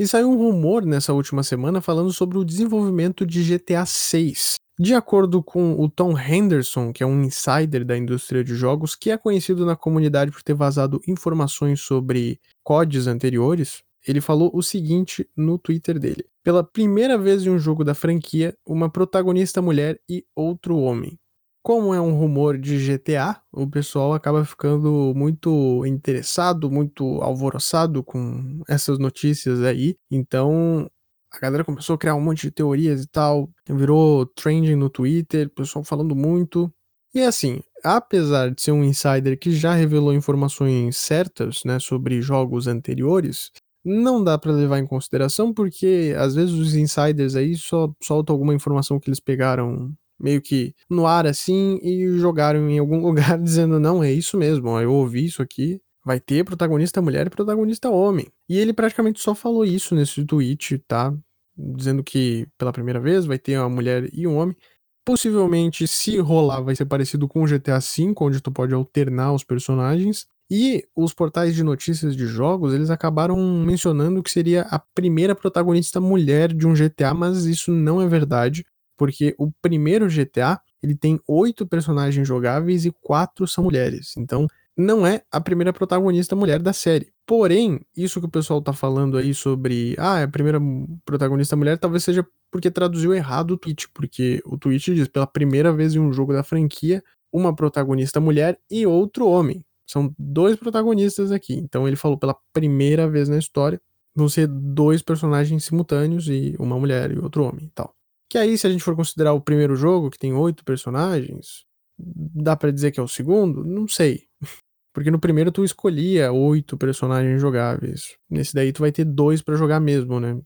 [0.00, 4.54] E saiu um rumor nessa última semana falando sobre o desenvolvimento de GTA 6.
[4.78, 9.10] De acordo com o Tom Henderson, que é um insider da indústria de jogos, que
[9.10, 15.28] é conhecido na comunidade por ter vazado informações sobre CODs anteriores, ele falou o seguinte
[15.36, 20.24] no Twitter dele: Pela primeira vez em um jogo da franquia, uma protagonista mulher e
[20.34, 21.19] outro homem.
[21.62, 28.62] Como é um rumor de GTA, o pessoal acaba ficando muito interessado, muito alvoroçado com
[28.66, 29.94] essas notícias aí.
[30.10, 30.90] Então,
[31.32, 35.48] a galera começou a criar um monte de teorias e tal, virou trending no Twitter,
[35.48, 36.72] o pessoal falando muito.
[37.14, 42.66] E assim, apesar de ser um insider que já revelou informações certas, né, sobre jogos
[42.68, 43.50] anteriores,
[43.84, 48.54] não dá para levar em consideração porque às vezes os insiders aí só soltam alguma
[48.54, 53.80] informação que eles pegaram meio que no ar assim e jogaram em algum lugar dizendo:
[53.80, 55.80] não, é isso mesmo, eu ouvi isso aqui.
[56.04, 58.26] Vai ter protagonista mulher e protagonista homem.
[58.48, 61.14] E ele praticamente só falou isso nesse tweet, tá?
[61.56, 64.56] Dizendo que pela primeira vez vai ter uma mulher e um homem.
[65.04, 69.44] Possivelmente, se rolar, vai ser parecido com o GTA V, onde tu pode alternar os
[69.44, 70.26] personagens.
[70.50, 76.00] E os portais de notícias de jogos, eles acabaram mencionando que seria a primeira protagonista
[76.00, 78.64] mulher de um GTA, mas isso não é verdade
[79.00, 84.14] porque o primeiro GTA ele tem oito personagens jogáveis e quatro são mulheres.
[84.14, 87.10] Então, não é a primeira protagonista mulher da série.
[87.26, 90.60] Porém, isso que o pessoal tá falando aí sobre, ah, é a primeira
[91.02, 95.72] protagonista mulher, talvez seja porque traduziu errado o tweet, porque o tweet diz pela primeira
[95.72, 99.64] vez em um jogo da franquia, uma protagonista mulher e outro homem.
[99.86, 101.54] São dois protagonistas aqui.
[101.54, 103.80] Então ele falou pela primeira vez na história,
[104.14, 107.94] vão ser dois personagens simultâneos e uma mulher e outro homem e tal.
[108.30, 111.64] Que aí, se a gente for considerar o primeiro jogo, que tem oito personagens,
[111.98, 113.64] dá para dizer que é o segundo?
[113.64, 114.22] Não sei.
[114.94, 118.16] Porque no primeiro tu escolhia oito personagens jogáveis.
[118.30, 120.40] Nesse daí tu vai ter dois para jogar mesmo, né?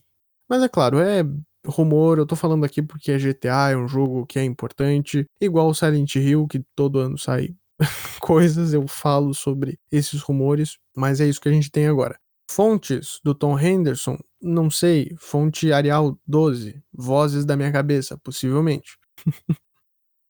[0.49, 1.23] Mas é claro, é
[1.65, 5.67] rumor, eu tô falando aqui porque é GTA, é um jogo que é importante, igual
[5.67, 7.55] o Silent Hill, que todo ano sai
[8.21, 12.17] coisas, eu falo sobre esses rumores, mas é isso que a gente tem agora.
[12.49, 15.15] Fontes do Tom Henderson, não sei.
[15.17, 18.97] Fonte Arial 12, vozes da minha cabeça, possivelmente.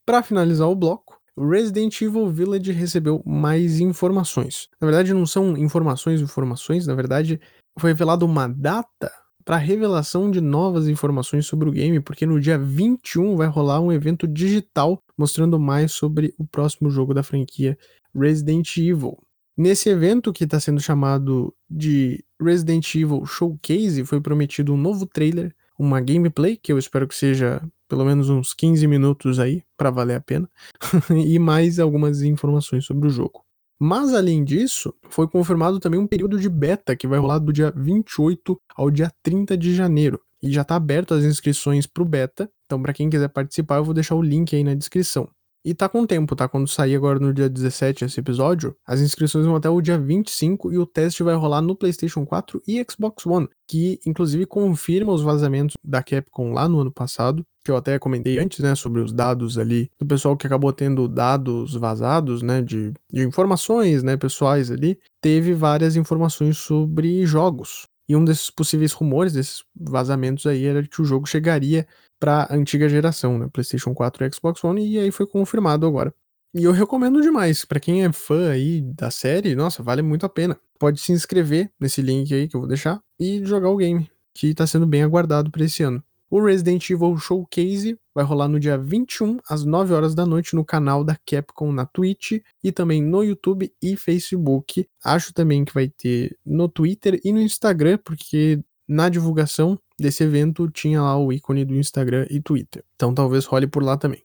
[0.05, 4.69] Para finalizar o bloco, Resident Evil Village recebeu mais informações.
[4.79, 7.39] Na verdade, não são informações informações, na verdade,
[7.77, 9.11] foi revelada uma data
[9.43, 13.91] para revelação de novas informações sobre o game, porque no dia 21 vai rolar um
[13.91, 17.77] evento digital mostrando mais sobre o próximo jogo da franquia
[18.15, 19.17] Resident Evil.
[19.55, 25.55] Nesse evento que está sendo chamado de Resident Evil Showcase, foi prometido um novo trailer,
[25.77, 30.15] uma gameplay, que eu espero que seja pelo menos uns 15 minutos aí, para valer
[30.15, 30.49] a pena,
[31.09, 33.43] e mais algumas informações sobre o jogo.
[33.79, 37.73] Mas além disso, foi confirmado também um período de beta que vai rolar do dia
[37.75, 40.19] 28 ao dia 30 de janeiro.
[40.41, 43.83] E já está aberto as inscrições para o beta, então para quem quiser participar eu
[43.83, 45.27] vou deixar o link aí na descrição.
[45.65, 46.47] E tá com tempo, tá?
[46.47, 50.71] Quando sair agora no dia 17 esse episódio, as inscrições vão até o dia 25
[50.71, 55.23] e o teste vai rolar no PlayStation 4 e Xbox One, que inclusive confirma os
[55.23, 59.11] vazamentos da Capcom lá no ano passado, que eu até comentei antes, né, sobre os
[59.11, 64.69] dados ali do pessoal que acabou tendo dados vazados, né, de, de informações, né, pessoais
[64.69, 67.87] ali, teve várias informações sobre jogos.
[68.07, 71.87] E um desses possíveis rumores, desses vazamentos aí, era que o jogo chegaria
[72.19, 73.47] para antiga geração, né?
[73.51, 76.13] PlayStation 4 e Xbox One, e aí foi confirmado agora.
[76.53, 80.29] E eu recomendo demais, para quem é fã aí da série, nossa, vale muito a
[80.29, 80.57] pena.
[80.79, 84.53] Pode se inscrever nesse link aí que eu vou deixar e jogar o game, que
[84.53, 86.01] tá sendo bem aguardado para esse ano.
[86.29, 90.65] O Resident Evil Showcase vai rolar no dia 21 às 9 horas da noite no
[90.65, 94.87] canal da Capcom na Twitch e também no YouTube e Facebook.
[95.03, 100.69] Acho também que vai ter no Twitter e no Instagram, porque na divulgação desse evento
[100.69, 102.83] tinha lá o ícone do Instagram e Twitter.
[102.95, 104.21] Então talvez role por lá também.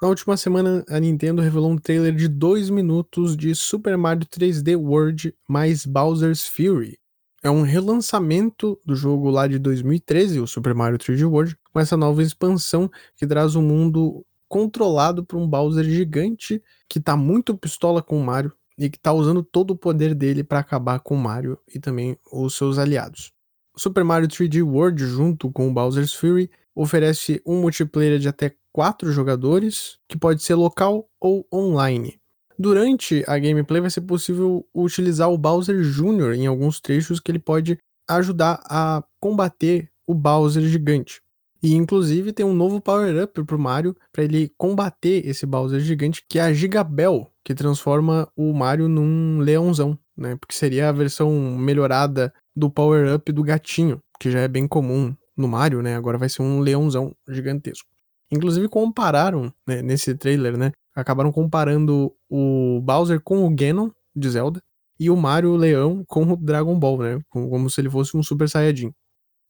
[0.00, 4.76] Na última semana, a Nintendo revelou um trailer de 2 minutos de Super Mario 3D
[4.76, 6.98] World mais Bowser's Fury.
[7.42, 11.96] É um relançamento do jogo lá de 2013, o Super Mario 3D World, com essa
[11.96, 18.02] nova expansão que traz um mundo controlado por um Bowser gigante que tá muito pistola
[18.02, 21.18] com o Mario e que tá usando todo o poder dele para acabar com o
[21.18, 23.32] Mario e também os seus aliados.
[23.74, 28.54] O Super Mario 3D World, junto com o Bowser's Fury, oferece um multiplayer de até
[28.72, 32.18] 4 jogadores, que pode ser local ou online.
[32.58, 36.34] Durante a gameplay vai ser possível utilizar o Bowser Jr.
[36.34, 41.20] em alguns trechos que ele pode ajudar a combater o Bowser gigante.
[41.62, 46.38] E inclusive tem um novo power-up pro Mario para ele combater esse Bowser gigante, que
[46.38, 50.34] é a Gigabel, que transforma o Mario num leãozão, né?
[50.34, 55.46] Porque seria a versão melhorada do power-up do gatinho, que já é bem comum no
[55.46, 55.94] Mario, né?
[55.94, 57.88] Agora vai ser um leãozão gigantesco.
[58.32, 60.72] Inclusive compararam, né, nesse trailer, né?
[60.92, 64.60] Acabaram comparando o Bowser com o Ganon de Zelda
[64.98, 67.20] e o Mario Leão com o Dragon Ball, né?
[67.30, 68.92] Como se ele fosse um Super Saiyajin.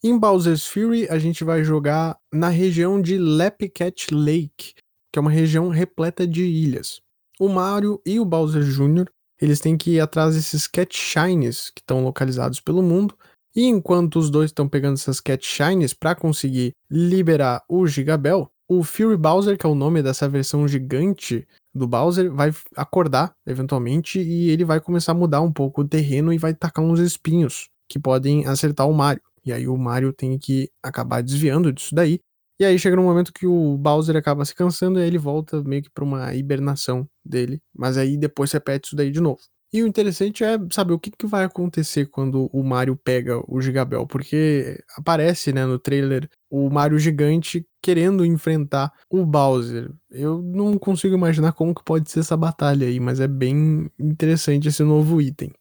[0.05, 4.75] Em Bowser's Fury, a gente vai jogar na região de Lepcat Lake,
[5.11, 7.01] que é uma região repleta de ilhas.
[7.39, 9.07] O Mario e o Bowser Jr.,
[9.41, 13.15] eles têm que ir atrás desses Cat Shines que estão localizados pelo mundo,
[13.55, 18.83] e enquanto os dois estão pegando essas Cat Shines para conseguir liberar o Gigabel, o
[18.83, 24.51] Fury Bowser, que é o nome dessa versão gigante do Bowser, vai acordar eventualmente e
[24.51, 27.99] ele vai começar a mudar um pouco o terreno e vai tacar uns espinhos que
[27.99, 29.23] podem acertar o Mario.
[29.45, 32.19] E aí o Mario tem que acabar desviando disso daí.
[32.59, 35.63] E aí chega um momento que o Bowser acaba se cansando e aí ele volta
[35.63, 37.61] meio que pra uma hibernação dele.
[37.77, 39.41] Mas aí depois repete isso daí de novo.
[39.73, 43.61] E o interessante é saber o que, que vai acontecer quando o Mario pega o
[43.61, 49.93] Gigabel, porque aparece, né, no trailer o Mario gigante querendo enfrentar o Bowser.
[50.11, 54.69] Eu não consigo imaginar como que pode ser essa batalha aí, mas é bem interessante
[54.69, 55.53] esse novo item.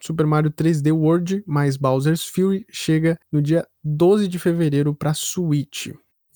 [0.00, 5.88] Super Mario 3D World mais Bowser's Fury chega no dia 12 de fevereiro para Switch.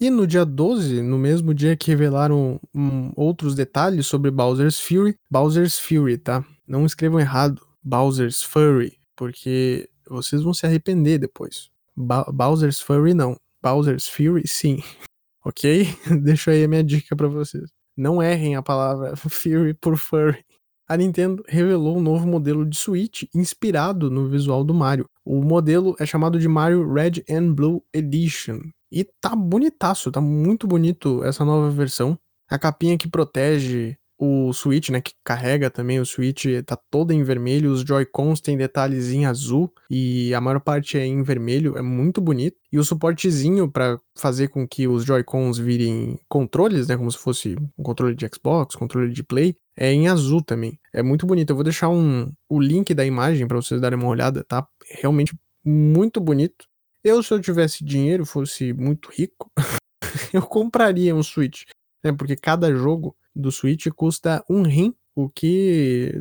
[0.02, 5.16] E no dia 12, no mesmo dia que revelaram um, outros detalhes sobre Bowser's Fury,
[5.30, 6.44] Bowser's Fury, tá?
[6.66, 11.70] Não escrevam errado, Bowser's Fury, porque vocês vão se arrepender depois.
[11.94, 14.82] Ba Bowser's Fury não, Bowser's Fury sim.
[15.46, 15.86] ok?
[16.20, 17.70] Deixa aí a minha dica para vocês.
[17.96, 20.44] Não errem a palavra Fury por Furry
[20.88, 25.08] a Nintendo revelou um novo modelo de Switch inspirado no visual do Mario.
[25.24, 28.60] O modelo é chamado de Mario Red and Blue Edition.
[28.92, 32.18] E tá bonitaço, tá muito bonito essa nova versão.
[32.50, 37.24] A capinha que protege o Switch, né, que carrega também o Switch, tá toda em
[37.24, 41.82] vermelho, os Joy-Cons tem detalhes em azul e a maior parte é em vermelho, é
[41.82, 42.56] muito bonito.
[42.70, 47.56] E o suportezinho para fazer com que os Joy-Cons virem controles, né, como se fosse
[47.76, 50.78] um controle de Xbox, controle de Play, é em azul também.
[50.92, 51.50] É muito bonito.
[51.50, 54.64] Eu vou deixar um, o link da imagem para vocês darem uma olhada, tá?
[55.00, 55.34] Realmente
[55.64, 56.64] muito bonito.
[57.04, 59.50] Eu, se eu tivesse dinheiro, fosse muito rico,
[60.32, 61.64] eu compraria um Switch,
[62.04, 62.12] né?
[62.12, 66.12] Porque cada jogo do Switch custa um rim, o que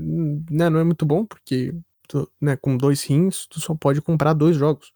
[0.49, 1.73] né, não é muito bom, porque
[2.07, 4.91] tu, né, com dois rins tu só pode comprar dois jogos.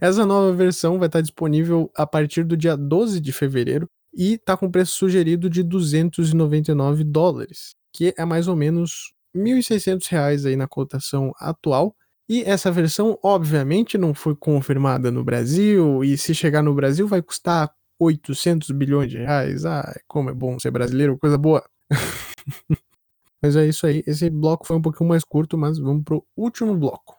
[0.00, 4.56] Essa nova versão vai estar disponível a partir do dia 12 de fevereiro e está
[4.56, 10.66] com preço sugerido de 299 dólares, que é mais ou menos 1.600 reais aí na
[10.66, 11.94] cotação atual.
[12.32, 17.20] E essa versão, obviamente, não foi confirmada no Brasil, e se chegar no Brasil vai
[17.20, 19.64] custar 800 bilhões de reais.
[19.64, 21.68] Ah, como é bom ser brasileiro, coisa boa.
[23.42, 24.04] mas é isso aí.
[24.06, 27.16] Esse bloco foi um pouquinho mais curto, mas vamos pro último bloco.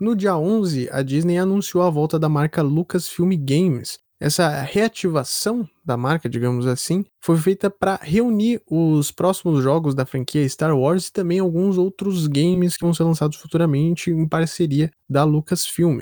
[0.00, 3.98] No dia 11, a Disney anunciou a volta da marca Lucasfilm Games.
[4.20, 10.48] Essa reativação da marca, digamos assim, foi feita para reunir os próximos jogos da franquia
[10.48, 15.22] Star Wars e também alguns outros games que vão ser lançados futuramente em parceria da
[15.22, 16.00] Lucasfilm.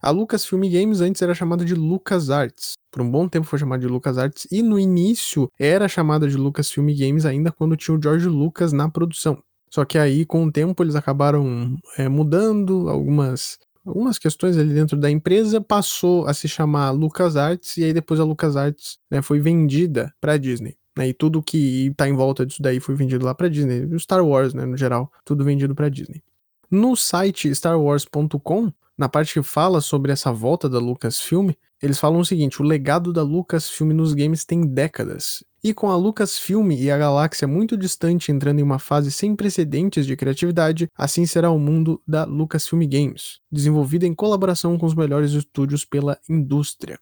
[0.00, 2.74] A Lucasfilm Games antes era chamada de LucasArts.
[2.92, 6.86] Por um bom tempo foi chamada de LucasArts e no início era chamada de Lucasfilm
[6.96, 9.42] Games ainda quando tinha o George Lucas na produção.
[9.70, 14.96] Só que aí, com o tempo, eles acabaram é, mudando algumas, algumas questões ali dentro
[14.96, 20.12] da empresa, passou a se chamar LucasArts, e aí depois a LucasArts né, foi vendida
[20.20, 20.76] para Disney.
[20.98, 23.84] Né, e tudo que está em volta disso daí foi vendido lá para Disney.
[23.84, 26.22] O Star Wars, né, no geral, tudo vendido para Disney.
[26.70, 31.50] No site starwars.com, na parte que fala sobre essa volta da Lucasfilm,
[31.82, 35.44] eles falam o seguinte: o legado da Lucasfilm nos games tem décadas.
[35.62, 40.06] E com a Lucasfilm e a galáxia muito distante entrando em uma fase sem precedentes
[40.06, 45.32] de criatividade, assim será o mundo da Lucasfilm Games, desenvolvida em colaboração com os melhores
[45.32, 46.98] estúdios pela indústria.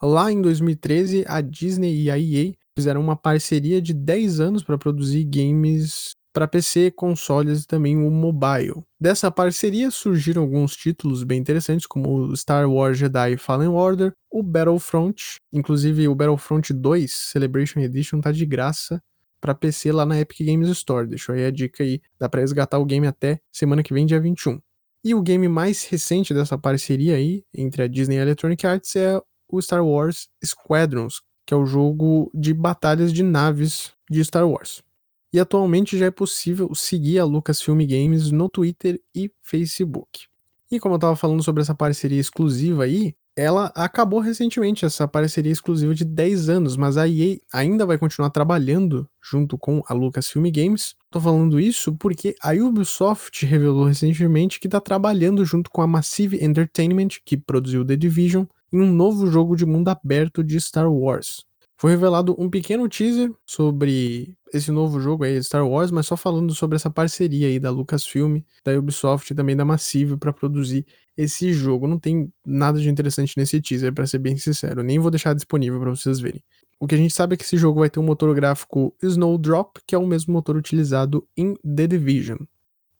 [0.00, 4.78] Lá em 2013, a Disney e a EA fizeram uma parceria de 10 anos para
[4.78, 8.82] produzir games para PC, consoles e também o mobile.
[9.00, 14.42] Dessa parceria surgiram alguns títulos bem interessantes, como o Star Wars Jedi Fallen Order, o
[14.42, 19.00] Battlefront, inclusive o Battlefront 2 Celebration Edition tá de graça
[19.40, 21.06] para PC lá na Epic Games Store.
[21.06, 24.20] Deixa aí a dica aí, dá para resgatar o game até semana que vem, dia
[24.20, 24.60] 21.
[25.04, 28.96] E o game mais recente dessa parceria aí, entre a Disney e a Electronic Arts,
[28.96, 34.48] é o Star Wars Squadrons, que é o jogo de batalhas de naves de Star
[34.48, 34.82] Wars.
[35.34, 40.28] E atualmente já é possível seguir a Lucasfilm Games no Twitter e Facebook.
[40.70, 45.50] E como eu estava falando sobre essa parceria exclusiva aí, ela acabou recentemente, essa parceria
[45.50, 50.48] exclusiva de 10 anos, mas a EA ainda vai continuar trabalhando junto com a Lucasfilm
[50.52, 50.94] Games.
[51.10, 56.44] Tô falando isso porque a Ubisoft revelou recentemente que está trabalhando junto com a Massive
[56.44, 61.44] Entertainment, que produziu The Division, em um novo jogo de mundo aberto de Star Wars.
[61.76, 66.54] Foi revelado um pequeno teaser sobre esse novo jogo aí, Star Wars, mas só falando
[66.54, 71.52] sobre essa parceria aí da Lucasfilm, da Ubisoft e também da Massive para produzir esse
[71.52, 71.88] jogo.
[71.88, 74.82] Não tem nada de interessante nesse teaser, para ser bem sincero.
[74.82, 76.42] Nem vou deixar disponível para vocês verem.
[76.78, 79.78] O que a gente sabe é que esse jogo vai ter um motor gráfico Snowdrop,
[79.86, 82.38] que é o mesmo motor utilizado em The Division.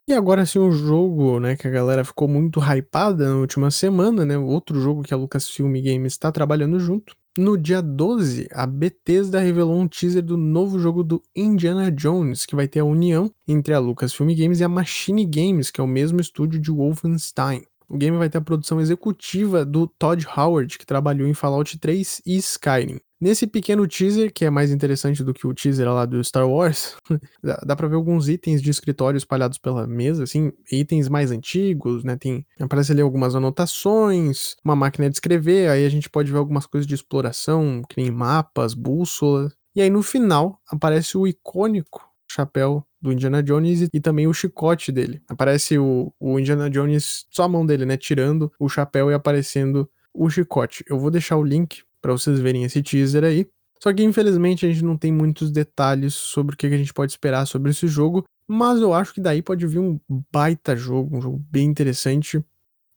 [0.06, 4.24] E agora sim um jogo, né, que a galera ficou muito hypada na última semana,
[4.24, 9.41] né, outro jogo que a Lucasfilm Games está trabalhando junto, no dia 12, a Bethesda
[9.41, 13.74] revelou um teaser do novo jogo do Indiana Jones, que vai ter a união entre
[13.74, 17.64] a Lucasfilm Games e a Machine Games, que é o mesmo estúdio de Wolfenstein.
[17.89, 22.22] O game vai ter a produção executiva do Todd Howard, que trabalhou em Fallout 3
[22.24, 23.01] e Skyrim.
[23.24, 26.94] Nesse pequeno teaser, que é mais interessante do que o teaser lá do Star Wars,
[27.42, 32.18] dá, pra ver alguns itens de escritório espalhados pela mesa, assim, itens mais antigos, né?
[32.18, 36.66] Tem, aparece ali algumas anotações, uma máquina de escrever, aí a gente pode ver algumas
[36.66, 39.56] coisas de exploração, que nem mapas, bússolas.
[39.74, 44.34] E aí no final aparece o icônico chapéu do Indiana Jones e, e, também o
[44.34, 45.22] chicote dele.
[45.26, 47.96] Aparece o, o Indiana Jones, só a mão dele, né?
[47.96, 50.84] Tirando o chapéu e aparecendo o chicote.
[50.86, 53.48] Eu vou deixar o link para vocês verem esse teaser aí.
[53.82, 57.12] Só que infelizmente a gente não tem muitos detalhes sobre o que a gente pode
[57.12, 59.98] esperar sobre esse jogo, mas eu acho que daí pode vir um
[60.30, 62.44] baita jogo, um jogo bem interessante.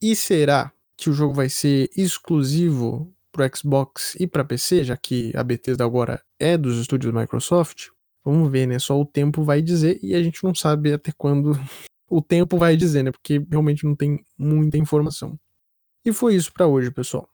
[0.01, 5.31] E será que o jogo vai ser exclusivo para Xbox e para PC, já que
[5.37, 7.87] a Bethesda agora é dos estúdios Microsoft?
[8.25, 8.77] Vamos ver, né?
[8.77, 11.53] Só o tempo vai dizer e a gente não sabe até quando
[12.11, 13.11] o tempo vai dizer, né?
[13.11, 15.39] Porque realmente não tem muita informação.
[16.03, 17.29] E foi isso para hoje, pessoal.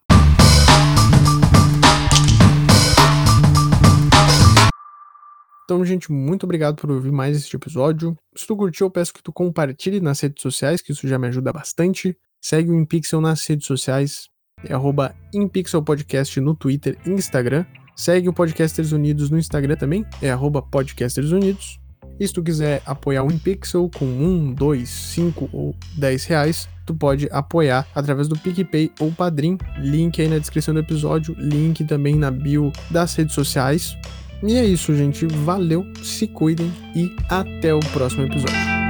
[5.66, 8.18] Então, gente, muito obrigado por ouvir mais este episódio.
[8.36, 11.28] Se tu curtiu, eu peço que tu compartilhe nas redes sociais, que isso já me
[11.28, 12.18] ajuda bastante.
[12.41, 14.28] Segue o InPixel nas redes sociais,
[14.66, 17.66] é arroba InPixelPodcast no Twitter e Instagram.
[17.95, 21.80] Segue o Podcasters Unidos no Instagram também, é arroba Podcasters Unidos.
[22.20, 26.93] E se tu quiser apoiar o InPixel com 1, 2, 5 ou 10 reais, tu
[26.93, 29.57] pode apoiar através do PicPay ou Padrim.
[29.80, 33.97] Link aí na descrição do episódio, link também na bio das redes sociais.
[34.45, 35.25] E é isso, gente.
[35.25, 38.82] Valeu, se cuidem e até o próximo episódio.